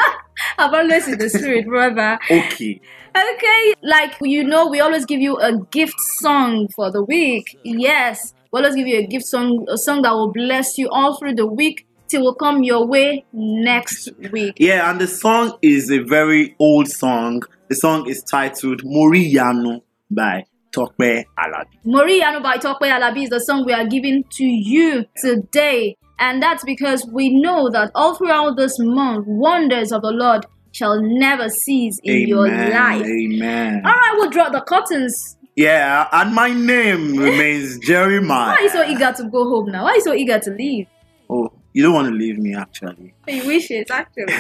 I've 0.58 0.74
always 0.74 1.08
in 1.08 1.18
the 1.18 1.30
spirit, 1.30 1.66
brother. 1.66 2.20
Okay. 2.30 2.82
Okay, 3.16 3.74
like 3.82 4.16
you 4.22 4.44
know, 4.44 4.68
we 4.68 4.82
always 4.82 5.06
give 5.06 5.22
you 5.22 5.38
a 5.38 5.58
gift 5.72 5.96
song 6.20 6.68
for 6.76 6.92
the 6.92 7.02
week. 7.02 7.58
Yes, 7.64 8.34
we 8.52 8.60
always 8.60 8.76
give 8.76 8.88
you 8.88 8.98
a 9.00 9.08
gift 9.08 9.26
song, 9.26 9.66
a 9.70 9.78
song 9.78 10.02
that 10.02 10.12
will 10.12 10.34
bless 10.34 10.78
you 10.78 10.90
all 10.90 11.18
through 11.18 11.36
the 11.36 11.48
week 11.48 11.88
till 12.10 12.24
will 12.24 12.36
come 12.36 12.62
your 12.64 12.86
way 12.86 13.24
next 13.32 14.10
week. 14.34 14.56
Yeah, 14.58 14.90
and 14.90 15.00
the 15.00 15.08
song 15.08 15.58
is 15.62 15.90
a 15.90 16.00
very 16.00 16.58
old 16.60 16.90
song. 16.90 17.44
The 17.70 17.76
song 17.76 18.10
is 18.10 18.22
titled 18.22 18.84
Moriyanu 18.84 19.82
by 20.12 20.44
Tope 20.74 20.94
Alabi. 21.00 21.78
Moriyanu 21.86 22.44
by 22.44 22.58
Tope 22.58 22.82
Alabi 22.82 23.24
is 23.24 23.30
the 23.30 23.40
song 23.40 23.66
we 23.66 23.72
are 23.72 23.88
giving 23.88 24.26
to 24.32 24.44
you 24.44 25.06
today. 25.16 25.96
And 26.20 26.42
that's 26.42 26.64
because 26.64 27.06
we 27.12 27.42
know 27.42 27.70
that 27.70 27.92
all 27.96 28.16
throughout 28.16 28.56
this 28.58 28.78
month, 28.80 29.26
wonders 29.28 29.92
of 29.92 30.02
the 30.02 30.12
Lord 30.12 30.46
shall 30.76 31.02
never 31.02 31.48
cease 31.48 31.98
in 32.04 32.28
your 32.28 32.50
life. 32.50 33.06
Amen. 33.06 33.82
All 33.86 33.94
right, 33.94 34.14
we'll 34.18 34.30
draw 34.30 34.50
the 34.50 34.60
curtains. 34.60 35.38
Yeah, 35.56 36.10
and 36.12 36.36
my 36.36 36.52
name 36.52 37.16
remains 37.28 37.80
Jeremiah. 37.80 38.50
Why 38.50 38.56
are 38.56 38.62
you 38.62 38.70
so 38.70 38.84
eager 38.84 39.14
to 39.16 39.24
go 39.30 39.46
home 39.46 39.72
now? 39.72 39.86
Why 39.86 39.92
are 39.92 39.96
you 39.96 40.02
so 40.02 40.14
eager 40.14 40.38
to 40.38 40.52
leave? 40.52 40.88
Oh, 41.30 41.50
you 41.72 41.82
don't 41.82 41.94
want 41.94 42.10
to 42.10 42.14
leave 42.14 42.38
me 42.38 42.56
actually. 42.56 43.14
You 43.26 43.48
wish 43.48 43.72
it, 43.72 43.90
actually. 43.90 44.34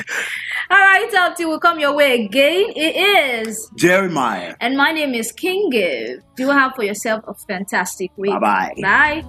All 0.69 0.77
right, 0.77 1.09
up 1.15 1.37
till 1.37 1.51
we 1.51 1.59
come 1.59 1.79
your 1.79 1.95
way 1.95 2.25
again. 2.25 2.65
It 2.75 3.47
is. 3.47 3.71
Jeremiah. 3.77 4.55
And 4.59 4.75
my 4.75 4.91
name 4.91 5.13
is 5.13 5.31
King 5.31 5.69
Give. 5.69 6.21
Do 6.35 6.49
have 6.49 6.75
for 6.75 6.83
yourself 6.83 7.23
a 7.27 7.33
fantastic 7.47 8.11
week. 8.17 8.31
Bye-bye. 8.31 8.73
Bye. 8.81 9.23